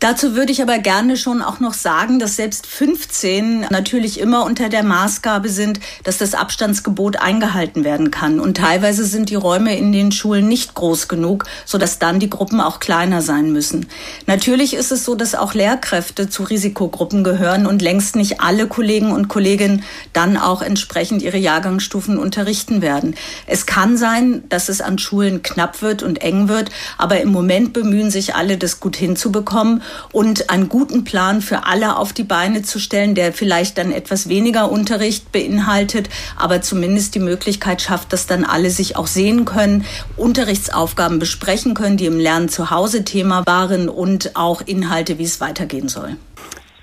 Dazu 0.00 0.34
würde 0.34 0.50
ich 0.50 0.62
aber 0.62 0.78
gerne 0.78 1.18
schon 1.18 1.42
auch 1.42 1.60
noch 1.60 1.74
sagen, 1.74 2.18
dass 2.18 2.36
selbst 2.36 2.66
15 2.66 3.66
natürlich 3.68 4.18
immer 4.18 4.46
unter 4.46 4.70
der 4.70 4.82
Maßgabe 4.82 5.50
sind, 5.50 5.78
dass 6.04 6.16
das 6.16 6.32
Abstandsgebot 6.32 7.16
eingehalten 7.16 7.84
werden 7.84 8.10
kann. 8.10 8.40
Und 8.40 8.56
teilweise 8.56 9.04
sind 9.04 9.28
die 9.28 9.34
Räume 9.34 9.76
in 9.76 9.92
den 9.92 10.10
Schulen 10.10 10.48
nicht 10.48 10.72
groß 10.72 11.08
genug, 11.08 11.44
sodass 11.66 11.98
dann 11.98 12.18
die 12.18 12.30
Gruppen 12.30 12.62
auch 12.62 12.80
kleiner 12.80 13.20
sein 13.20 13.52
müssen. 13.52 13.88
Natürlich 14.26 14.72
ist 14.72 14.90
es 14.90 15.04
so, 15.04 15.14
dass 15.14 15.34
auch 15.34 15.52
Lehrkräfte 15.52 16.30
zu 16.30 16.44
Risikogruppen 16.44 17.22
gehören 17.22 17.66
und 17.66 17.82
längst 17.82 18.16
nicht 18.16 18.40
alle 18.40 18.68
Kollegen 18.68 19.12
und 19.12 19.28
Kolleginnen 19.28 19.84
dann 20.14 20.38
auch 20.38 20.62
entsprechend 20.62 21.20
ihre 21.20 21.36
Jahrgangsstufen 21.36 22.16
unterrichten 22.16 22.80
werden. 22.80 23.16
Es 23.46 23.66
kann 23.66 23.98
sein, 23.98 24.44
dass 24.48 24.70
es 24.70 24.80
an 24.80 24.98
Schulen 24.98 25.42
knapp 25.42 25.82
wird 25.82 26.02
und 26.02 26.22
eng 26.22 26.48
wird, 26.48 26.70
aber 26.96 27.20
im 27.20 27.28
Moment 27.28 27.74
bemühen 27.74 28.10
sich 28.10 28.34
alle, 28.34 28.56
das 28.56 28.80
gut 28.80 28.96
hinzubekommen 28.96 29.82
und 30.12 30.50
einen 30.50 30.68
guten 30.68 31.04
Plan 31.04 31.42
für 31.42 31.66
alle 31.66 31.96
auf 31.96 32.12
die 32.12 32.24
Beine 32.24 32.62
zu 32.62 32.78
stellen, 32.78 33.14
der 33.14 33.32
vielleicht 33.32 33.78
dann 33.78 33.92
etwas 33.92 34.28
weniger 34.28 34.70
Unterricht 34.70 35.32
beinhaltet, 35.32 36.08
aber 36.36 36.62
zumindest 36.62 37.14
die 37.14 37.20
Möglichkeit 37.20 37.82
schafft, 37.82 38.12
dass 38.12 38.26
dann 38.26 38.44
alle 38.44 38.70
sich 38.70 38.96
auch 38.96 39.06
sehen 39.06 39.44
können, 39.44 39.84
Unterrichtsaufgaben 40.16 41.18
besprechen 41.18 41.74
können, 41.74 41.96
die 41.96 42.06
im 42.06 42.18
Lernen 42.18 42.48
zu 42.48 42.70
Hause 42.70 43.04
Thema 43.04 43.46
waren 43.46 43.88
und 43.88 44.36
auch 44.36 44.62
Inhalte, 44.62 45.18
wie 45.18 45.24
es 45.24 45.40
weitergehen 45.40 45.88
soll. 45.88 46.16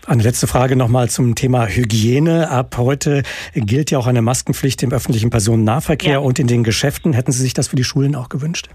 Eine 0.07 0.23
letzte 0.23 0.47
Frage 0.47 0.77
nochmal 0.77 1.09
zum 1.09 1.35
Thema 1.35 1.67
Hygiene. 1.67 2.49
Ab 2.49 2.75
heute 2.77 3.23
gilt 3.53 3.91
ja 3.91 3.97
auch 3.97 4.07
eine 4.07 4.21
Maskenpflicht 4.21 4.81
im 4.83 4.93
öffentlichen 4.93 5.29
Personennahverkehr 5.29 6.13
ja. 6.13 6.19
und 6.19 6.39
in 6.39 6.47
den 6.47 6.63
Geschäften. 6.63 7.11
Hätten 7.11 7.33
Sie 7.33 7.41
sich 7.41 7.53
das 7.53 7.67
für 7.67 7.75
die 7.75 7.83
Schulen 7.83 8.15
auch 8.15 8.29
gewünscht? 8.29 8.69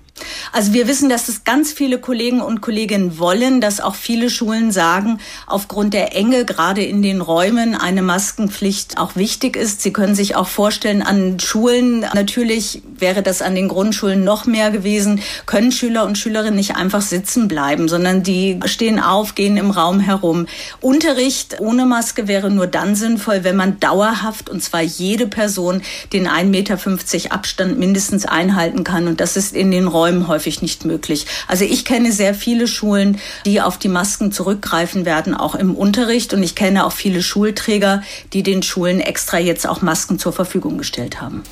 Also 0.53 0.75
wir 0.75 0.87
wissen, 0.89 1.09
dass 1.09 1.31
es 1.31 1.45
ganz 1.45 1.73
viele 1.73 1.99
Kollegen 1.99 2.43
und 2.43 2.61
Kolleginnen 2.61 3.19
wollen, 3.19 3.63
dass 3.63 3.81
auch 3.81 3.95
viele 3.95 4.29
Schulen 4.29 4.73
sagen, 4.73 5.21
aufgrund 5.47 5.95
der 5.95 6.15
Enge 6.15 6.45
gerade 6.45 6.85
in 6.85 7.01
den 7.01 7.23
Räumen 7.23 7.75
eine 7.75 8.03
Maskenpflicht 8.03 8.99
auch 8.99 9.17
wichtig 9.17 9.57
ist. 9.57 9.81
Sie 9.81 9.93
können 9.93 10.15
sich 10.15 10.37
auch 10.37 10.49
vorstellen, 10.49 11.01
an 11.01 11.41
Schulen, 11.41 12.01
natürlich 12.15 12.83
wäre 12.99 13.23
das 13.23 13.41
an 13.41 13.55
den 13.55 13.69
Grundschulen 13.69 14.23
noch 14.23 14.45
mehr 14.45 14.71
gewesen, 14.71 15.23
können 15.47 15.73
Schüler 15.73 16.05
und 16.05 16.19
Schülerinnen 16.19 16.57
nicht 16.57 16.77
einfach 16.77 17.01
sitzen 17.01 17.49
bleiben, 17.49 17.89
sondern 17.89 18.23
die 18.23 18.61
stehen 18.67 19.01
auf, 19.01 19.35
gehen 19.35 19.57
im 19.57 19.71
Raum 19.71 19.99
herum. 19.99 20.47
Unterricht 20.83 21.22
Unterricht 21.23 21.61
ohne 21.61 21.87
Maske 21.87 22.27
wäre 22.27 22.51
nur 22.51 22.67
dann 22.67 22.97
sinnvoll, 22.97 23.45
wenn 23.45 23.55
man 23.55 23.79
dauerhaft, 23.79 24.51
und 24.51 24.61
zwar 24.61 24.81
jede 24.81 25.29
Person, 25.29 25.81
den 26.13 26.27
1,50 26.27 26.47
Meter 26.47 27.33
Abstand 27.33 27.79
mindestens 27.79 28.27
einhalten 28.27 28.83
kann. 28.83 29.07
Und 29.07 29.21
das 29.21 29.37
ist 29.37 29.55
in 29.55 29.71
den 29.71 29.87
Räumen 29.87 30.27
häufig 30.27 30.63
nicht 30.63 30.85
möglich. 30.85 31.27
Also 31.47 31.65
ich 31.65 31.85
kenne 31.85 32.11
sehr 32.11 32.35
viele 32.35 32.67
Schulen, 32.67 33.19
die 33.47 33.61
auf 33.61 33.79
die 33.79 33.87
Masken 33.87 34.33
zurückgreifen 34.33 35.05
werden, 35.05 35.35
auch 35.35 35.55
im 35.55 35.77
Unterricht. 35.77 36.35
Und 36.35 36.43
ich 36.43 36.57
kenne 36.57 36.85
auch 36.85 36.93
viele 36.93 37.23
Schulträger, 37.23 38.03
die 38.33 38.43
den 38.43 38.65
Schulen 38.65 38.99
extra 38.99 39.39
jetzt 39.39 39.69
auch 39.69 39.81
Masken 39.81 40.19
zur 40.19 40.33
Verfügung 40.33 40.77
gestellt 40.77 41.21
haben. 41.21 41.45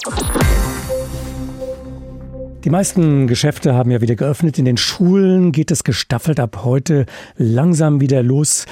Die 2.65 2.71
meisten 2.71 3.29
Geschäfte 3.29 3.75
haben 3.75 3.93
ja 3.93 4.01
wieder 4.01 4.17
geöffnet. 4.17 4.59
In 4.59 4.65
den 4.65 4.77
Schulen 4.77 5.53
geht 5.53 5.71
es 5.71 5.85
gestaffelt 5.85 6.41
ab 6.41 6.63
heute 6.65 7.07
langsam 7.37 8.01
wieder 8.01 8.25
los. 8.25 8.67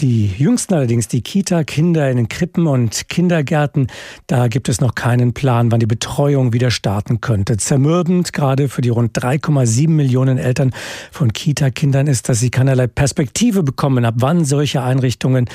Die 0.00 0.26
jüngsten 0.26 0.74
allerdings, 0.74 1.06
die 1.06 1.22
Kita-Kinder 1.22 2.10
in 2.10 2.16
den 2.16 2.28
Krippen 2.28 2.66
und 2.66 3.08
Kindergärten, 3.08 3.86
da 4.26 4.48
gibt 4.48 4.68
es 4.68 4.80
noch 4.80 4.96
keinen 4.96 5.32
Plan, 5.32 5.70
wann 5.70 5.78
die 5.78 5.86
Betreuung 5.86 6.52
wieder 6.52 6.72
starten 6.72 7.20
könnte. 7.20 7.56
Zermürbend 7.56 8.32
gerade 8.32 8.68
für 8.68 8.80
die 8.80 8.88
rund 8.88 9.16
3,7 9.16 9.88
Millionen 9.90 10.38
Eltern 10.38 10.72
von 11.12 11.32
Kita-Kindern 11.32 12.08
ist, 12.08 12.28
dass 12.28 12.40
sie 12.40 12.50
keinerlei 12.50 12.88
Perspektive 12.88 13.62
bekommen, 13.62 14.04
ab 14.04 14.14
wann 14.16 14.44
solche 14.44 14.82
Einrichtungen, 14.82 15.48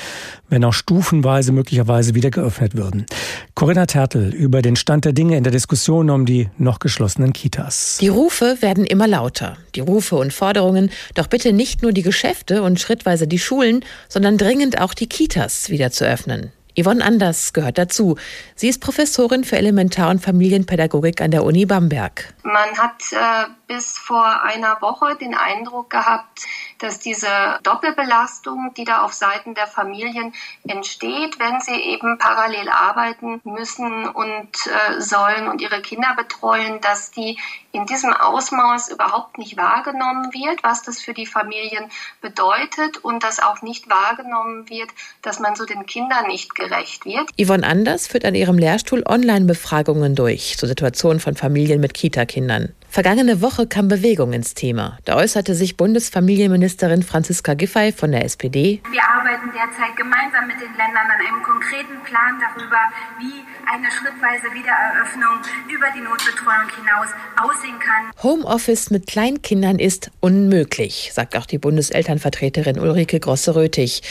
wenn 0.48 0.64
auch 0.64 0.74
stufenweise 0.74 1.52
möglicherweise 1.52 2.16
wieder 2.16 2.30
geöffnet 2.30 2.78
würden. 2.78 3.06
Corinna 3.54 3.86
Tertel 3.86 4.34
über 4.34 4.62
den 4.62 4.76
Stand 4.78 5.04
der 5.04 5.14
Dinge 5.14 5.36
in 5.36 5.44
der 5.44 5.52
Diskussion 5.52 6.10
um 6.10 6.26
die 6.26 6.48
noch 6.58 6.80
geschlossenen 6.80 7.34
Kitas. 7.34 7.98
Die 8.00 8.08
Rufe 8.08 8.58
werden 8.62 8.86
immer 8.86 9.08
lauter. 9.08 9.58
Die 9.76 9.82
Rufe 9.82 10.16
und 10.16 10.32
Forderungen, 10.32 10.90
doch 11.16 11.28
bitte 11.28 11.52
nicht 11.52 11.82
nur 11.82 11.92
die 11.92 12.04
Geschäfte 12.04 12.64
und 12.64 12.80
schrittweise 12.80 13.28
die 13.28 13.40
Schulen, 13.40 13.84
sondern 14.08 14.27
dringend 14.36 14.82
auch 14.82 14.94
die 14.94 15.08
Kitas 15.08 15.70
wieder 15.70 15.92
zu 15.92 16.06
öffnen. 16.06 16.52
Yvonne 16.78 17.04
Anders 17.04 17.54
gehört 17.54 17.78
dazu. 17.78 18.18
Sie 18.56 18.68
ist 18.68 18.82
Professorin 18.82 19.44
für 19.44 19.58
Elementar- 19.58 20.10
und 20.10 20.20
Familienpädagogik 20.20 21.22
an 21.22 21.32
der 21.32 21.44
Uni 21.44 21.66
Bamberg. 21.66 22.34
Man 22.44 22.78
hat 22.78 23.02
äh, 23.12 23.50
bis 23.68 23.98
vor 23.98 24.44
einer 24.44 24.82
Woche 24.82 25.16
den 25.16 25.36
Eindruck 25.36 25.90
gehabt, 25.90 26.46
dass 26.80 27.00
diese 27.00 27.28
Doppelbelastung, 27.64 28.74
die 28.76 28.86
da 28.86 29.02
auf 29.02 29.14
Seiten 29.14 29.56
der 29.56 29.68
Familien 29.68 30.34
entsteht, 30.68 31.40
wenn 31.40 31.60
sie 31.60 31.76
eben 31.76 32.18
parallel 32.18 32.70
arbeiten 32.70 33.42
müssen 33.44 34.08
und 34.08 34.50
äh, 34.68 35.02
sollen 35.02 35.48
und 35.48 35.62
ihre 35.62 35.82
Kinder 35.82 36.16
betreuen, 36.16 36.80
dass 36.82 37.12
die 37.12 37.38
in 37.72 37.86
diesem 37.86 38.14
Ausmaß 38.14 38.90
überhaupt 38.90 39.38
nicht 39.38 39.58
wahrgenommen 39.58 40.34
wird, 40.34 40.64
was 40.64 40.82
das 40.84 41.00
für 41.02 41.14
die 41.14 41.26
Familien 41.26 41.86
bedeutet 42.22 42.98
und 42.98 43.24
dass 43.24 43.40
auch 43.40 43.62
nicht 43.62 43.90
wahrgenommen 43.90 44.70
wird, 44.70 44.90
dass 45.22 45.40
man 45.40 45.56
so 45.56 45.66
den 45.66 45.86
Kindern 45.86 46.28
nicht 46.28 46.56
gerecht 46.56 47.06
wird. 47.06 47.30
Yvonne 47.40 47.66
Anders 47.66 48.08
führt 48.08 48.26
an 48.26 48.36
ihrem 48.36 48.58
Lehrstuhl 48.58 49.04
Online-Befragungen 49.06 50.16
durch 50.16 50.58
zur 50.58 50.70
Situation 50.70 51.20
von 51.20 51.36
Familien 51.36 51.82
mit 51.82 51.94
Kita-Kindern. 51.94 52.74
Vergangene 52.98 53.44
Woche 53.44 53.68
kam 53.68 53.90
Bewegung 53.90 54.34
ins 54.34 54.56
Thema. 54.56 54.98
Da 55.06 55.18
äußerte 55.18 55.54
sich 55.54 55.78
Bundesfamilienministerin 55.78 57.04
Franziska 57.04 57.54
Giffey 57.54 57.92
von 57.92 58.12
der 58.12 58.26
SPD. 58.26 58.82
Wir 58.90 59.04
arbeiten 59.04 59.52
derzeit 59.54 59.96
gemeinsam 59.96 60.48
mit 60.48 60.56
den 60.56 60.74
Ländern 60.76 61.06
an 61.06 61.20
einem 61.22 61.44
konkreten 61.44 62.04
Plan 62.04 62.42
darüber, 62.42 62.80
wie 63.20 63.46
eine 63.72 63.86
schrittweise 63.92 64.52
Wiedereröffnung 64.52 65.42
über 65.70 65.86
die 65.96 66.02
Notbetreuung 66.02 66.70
hinaus 66.76 67.10
aussehen 67.38 67.78
kann. 67.78 68.12
Homeoffice 68.24 68.90
mit 68.90 69.06
Kleinkindern 69.06 69.78
ist 69.78 70.10
unmöglich, 70.20 71.12
sagt 71.14 71.38
auch 71.38 71.46
die 71.46 71.60
Bundeselternvertreterin 71.60 72.80
Ulrike 72.80 73.20
Grosse-Röthig. 73.20 74.02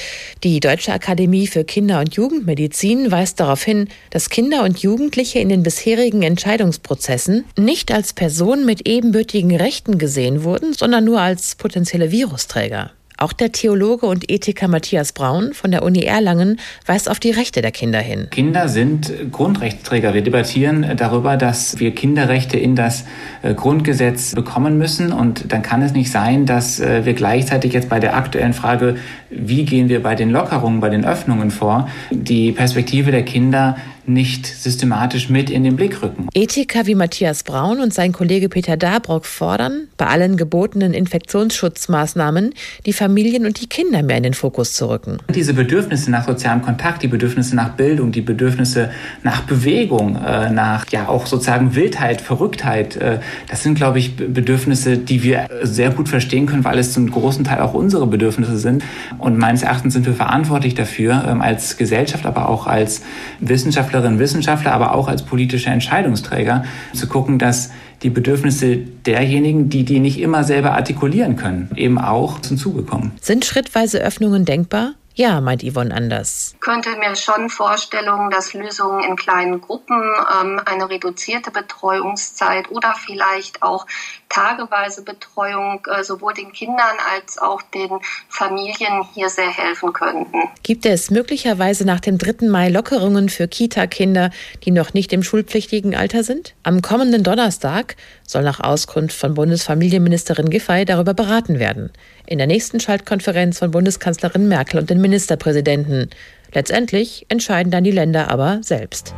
Die 0.44 0.61
Deutsche 0.61 0.92
Akademie 0.92 1.49
für 1.49 1.64
Kinder- 1.64 1.99
und 1.99 2.14
Jugendmedizin 2.14 3.11
weist 3.11 3.40
darauf 3.40 3.64
hin, 3.64 3.88
dass 4.11 4.31
Kinder 4.31 4.62
und 4.62 4.79
Jugendliche 4.79 5.40
in 5.40 5.49
den 5.49 5.64
bisherigen 5.64 6.22
Entscheidungsprozessen 6.22 7.46
nicht 7.57 7.90
als 7.90 8.12
Personen 8.12 8.64
mit 8.66 8.75
ebenbürtigen 8.84 9.54
Rechten 9.54 9.98
gesehen 9.98 10.44
wurden, 10.44 10.72
sondern 10.72 11.04
nur 11.04 11.20
als 11.20 11.54
potenzielle 11.54 12.10
Virusträger. 12.10 12.90
Auch 13.18 13.32
der 13.32 13.50
Theologe 13.50 14.04
und 14.04 14.30
Ethiker 14.30 14.68
Matthias 14.68 15.12
Braun 15.12 15.54
von 15.54 15.70
der 15.70 15.82
Uni 15.82 16.02
Erlangen 16.02 16.60
weist 16.84 17.08
auf 17.08 17.18
die 17.18 17.30
Rechte 17.30 17.62
der 17.62 17.70
Kinder 17.70 17.98
hin. 17.98 18.28
Kinder 18.30 18.68
sind 18.68 19.32
Grundrechtsträger. 19.32 20.12
Wir 20.12 20.20
debattieren 20.20 20.86
darüber, 20.98 21.38
dass 21.38 21.78
wir 21.78 21.94
Kinderrechte 21.94 22.58
in 22.58 22.76
das 22.76 23.06
äh, 23.40 23.54
Grundgesetz 23.54 24.34
bekommen 24.34 24.76
müssen. 24.76 25.12
Und 25.12 25.50
dann 25.50 25.62
kann 25.62 25.80
es 25.80 25.92
nicht 25.92 26.10
sein, 26.10 26.44
dass 26.44 26.78
äh, 26.78 27.06
wir 27.06 27.14
gleichzeitig 27.14 27.72
jetzt 27.72 27.88
bei 27.88 28.00
der 28.00 28.16
aktuellen 28.16 28.52
Frage, 28.52 28.96
wie 29.30 29.64
gehen 29.64 29.88
wir 29.88 30.02
bei 30.02 30.14
den 30.14 30.28
Lockerungen, 30.28 30.80
bei 30.80 30.90
den 30.90 31.06
Öffnungen 31.06 31.50
vor, 31.50 31.88
die 32.10 32.52
Perspektive 32.52 33.12
der 33.12 33.24
Kinder 33.24 33.78
nicht 34.08 34.46
systematisch 34.46 35.28
mit 35.28 35.50
in 35.50 35.64
den 35.64 35.76
Blick 35.76 36.02
rücken. 36.02 36.28
Ethiker 36.34 36.86
wie 36.86 36.94
Matthias 36.94 37.42
Braun 37.42 37.80
und 37.80 37.92
sein 37.92 38.12
Kollege 38.12 38.48
Peter 38.48 38.76
Dabrock 38.76 39.26
fordern, 39.26 39.88
bei 39.96 40.06
allen 40.06 40.36
gebotenen 40.36 40.94
Infektionsschutzmaßnahmen 40.94 42.54
die 42.84 42.92
Familien 42.92 43.46
und 43.46 43.60
die 43.60 43.66
Kinder 43.66 44.02
mehr 44.02 44.18
in 44.18 44.22
den 44.22 44.34
Fokus 44.34 44.74
zu 44.74 44.88
rücken. 44.88 45.18
Diese 45.34 45.54
Bedürfnisse 45.54 46.10
nach 46.10 46.26
sozialem 46.26 46.62
Kontakt, 46.62 47.02
die 47.02 47.08
Bedürfnisse 47.08 47.56
nach 47.56 47.70
Bildung, 47.70 48.12
die 48.12 48.20
Bedürfnisse 48.20 48.90
nach 49.22 49.42
Bewegung, 49.42 50.16
äh, 50.16 50.50
nach 50.50 50.86
ja 50.90 51.08
auch 51.08 51.26
sozusagen 51.26 51.74
Wildheit, 51.74 52.20
Verrücktheit, 52.20 52.96
äh, 52.96 53.20
das 53.48 53.62
sind, 53.62 53.74
glaube 53.74 53.98
ich, 53.98 54.16
Bedürfnisse, 54.16 54.98
die 54.98 55.22
wir 55.22 55.48
sehr 55.62 55.90
gut 55.90 56.08
verstehen 56.08 56.46
können, 56.46 56.64
weil 56.64 56.78
es 56.78 56.92
zum 56.92 57.10
großen 57.10 57.44
Teil 57.44 57.60
auch 57.60 57.74
unsere 57.74 58.06
Bedürfnisse 58.06 58.58
sind. 58.58 58.84
Und 59.18 59.38
meines 59.38 59.62
Erachtens 59.62 59.94
sind 59.94 60.06
wir 60.06 60.14
verantwortlich 60.14 60.74
dafür, 60.74 61.24
ähm, 61.26 61.40
als 61.40 61.76
Gesellschaft, 61.76 62.26
aber 62.26 62.48
auch 62.48 62.66
als 62.66 63.02
Wissenschaftler, 63.40 63.95
Wissenschaftlerinnen 63.96 64.18
Wissenschaftler, 64.18 64.72
aber 64.72 64.94
auch 64.94 65.09
als 65.09 65.22
politische 65.22 65.70
Entscheidungsträger 65.70 66.64
zu 66.92 67.06
gucken, 67.06 67.38
dass 67.38 67.70
die 68.02 68.11
Bedürfnisse 68.11 68.76
derjenigen, 68.76 69.68
die 69.68 69.85
die 69.85 70.00
nicht 70.00 70.20
immer 70.20 70.44
selber 70.44 70.72
artikulieren 70.72 71.37
können, 71.37 71.70
eben 71.76 71.98
auch 71.98 72.40
zum 72.40 72.59
Zuge 72.59 72.82
kommen. 72.82 73.12
Sind 73.20 73.44
schrittweise 73.44 73.98
Öffnungen 73.98 74.44
denkbar? 74.44 74.92
Ja, 75.18 75.40
meint 75.40 75.62
Yvonne 75.62 75.94
anders. 75.94 76.52
Ich 76.52 76.61
könnte 76.61 76.94
mir 76.96 77.16
schon 77.16 77.48
Vorstellungen, 77.48 78.31
dass 78.31 78.52
Lösungen 78.52 79.02
in 79.02 79.16
kleinen 79.16 79.62
Gruppen, 79.62 79.96
ähm, 79.98 80.61
eine 80.66 80.90
reduzierte 80.90 81.50
Betreuungszeit 81.50 82.70
oder 82.70 82.94
vielleicht 82.94 83.62
auch 83.62 83.87
tageweise 84.29 85.02
Betreuung 85.02 85.81
äh, 85.87 86.05
sowohl 86.05 86.35
den 86.35 86.52
Kindern 86.52 86.96
als 87.14 87.38
auch 87.38 87.62
den 87.62 87.88
Familien 88.29 89.05
hier 89.14 89.31
sehr 89.31 89.48
helfen 89.48 89.94
könnten. 89.94 90.50
Gibt 90.62 90.85
es 90.85 91.11
möglicherweise 91.11 91.87
nach 91.87 92.00
dem 92.00 92.18
3. 92.18 92.46
Mai 92.48 92.68
Lockerungen 92.68 93.31
für 93.31 93.48
Kita-Kinder, 93.48 94.31
die 94.64 94.70
noch 94.70 94.92
nicht 94.92 95.14
im 95.14 95.22
schulpflichtigen 95.22 95.94
Alter 95.94 96.24
sind? 96.24 96.55
Am 96.62 96.83
kommenden 96.83 97.22
Donnerstag 97.22 97.96
soll 98.26 98.42
nach 98.42 98.60
Auskunft 98.60 99.16
von 99.16 99.34
Bundesfamilienministerin 99.34 100.50
Giffey 100.50 100.84
darüber 100.84 101.14
beraten 101.14 101.58
werden. 101.58 101.90
In 102.26 102.38
der 102.38 102.46
nächsten 102.46 102.80
Schaltkonferenz 102.80 103.58
von 103.58 103.70
Bundeskanzlerin 103.70 104.48
Merkel 104.48 104.80
und 104.80 104.90
den 104.90 105.00
Ministerpräsidenten. 105.00 106.10
Letztendlich 106.52 107.26
entscheiden 107.28 107.70
dann 107.70 107.84
die 107.84 107.90
Länder 107.90 108.30
aber 108.30 108.58
selbst. 108.62 109.14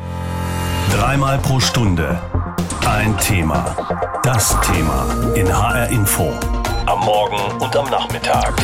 Dreimal 0.92 1.38
pro 1.38 1.60
Stunde 1.60 2.18
ein 2.88 3.16
Thema. 3.18 3.76
Das 4.22 4.56
Thema 4.62 5.06
in 5.34 5.46
HR 5.46 5.88
Info. 5.90 6.32
Am 6.86 7.00
Morgen 7.00 7.60
und 7.60 7.76
am 7.76 7.88
Nachmittag. 7.90 8.54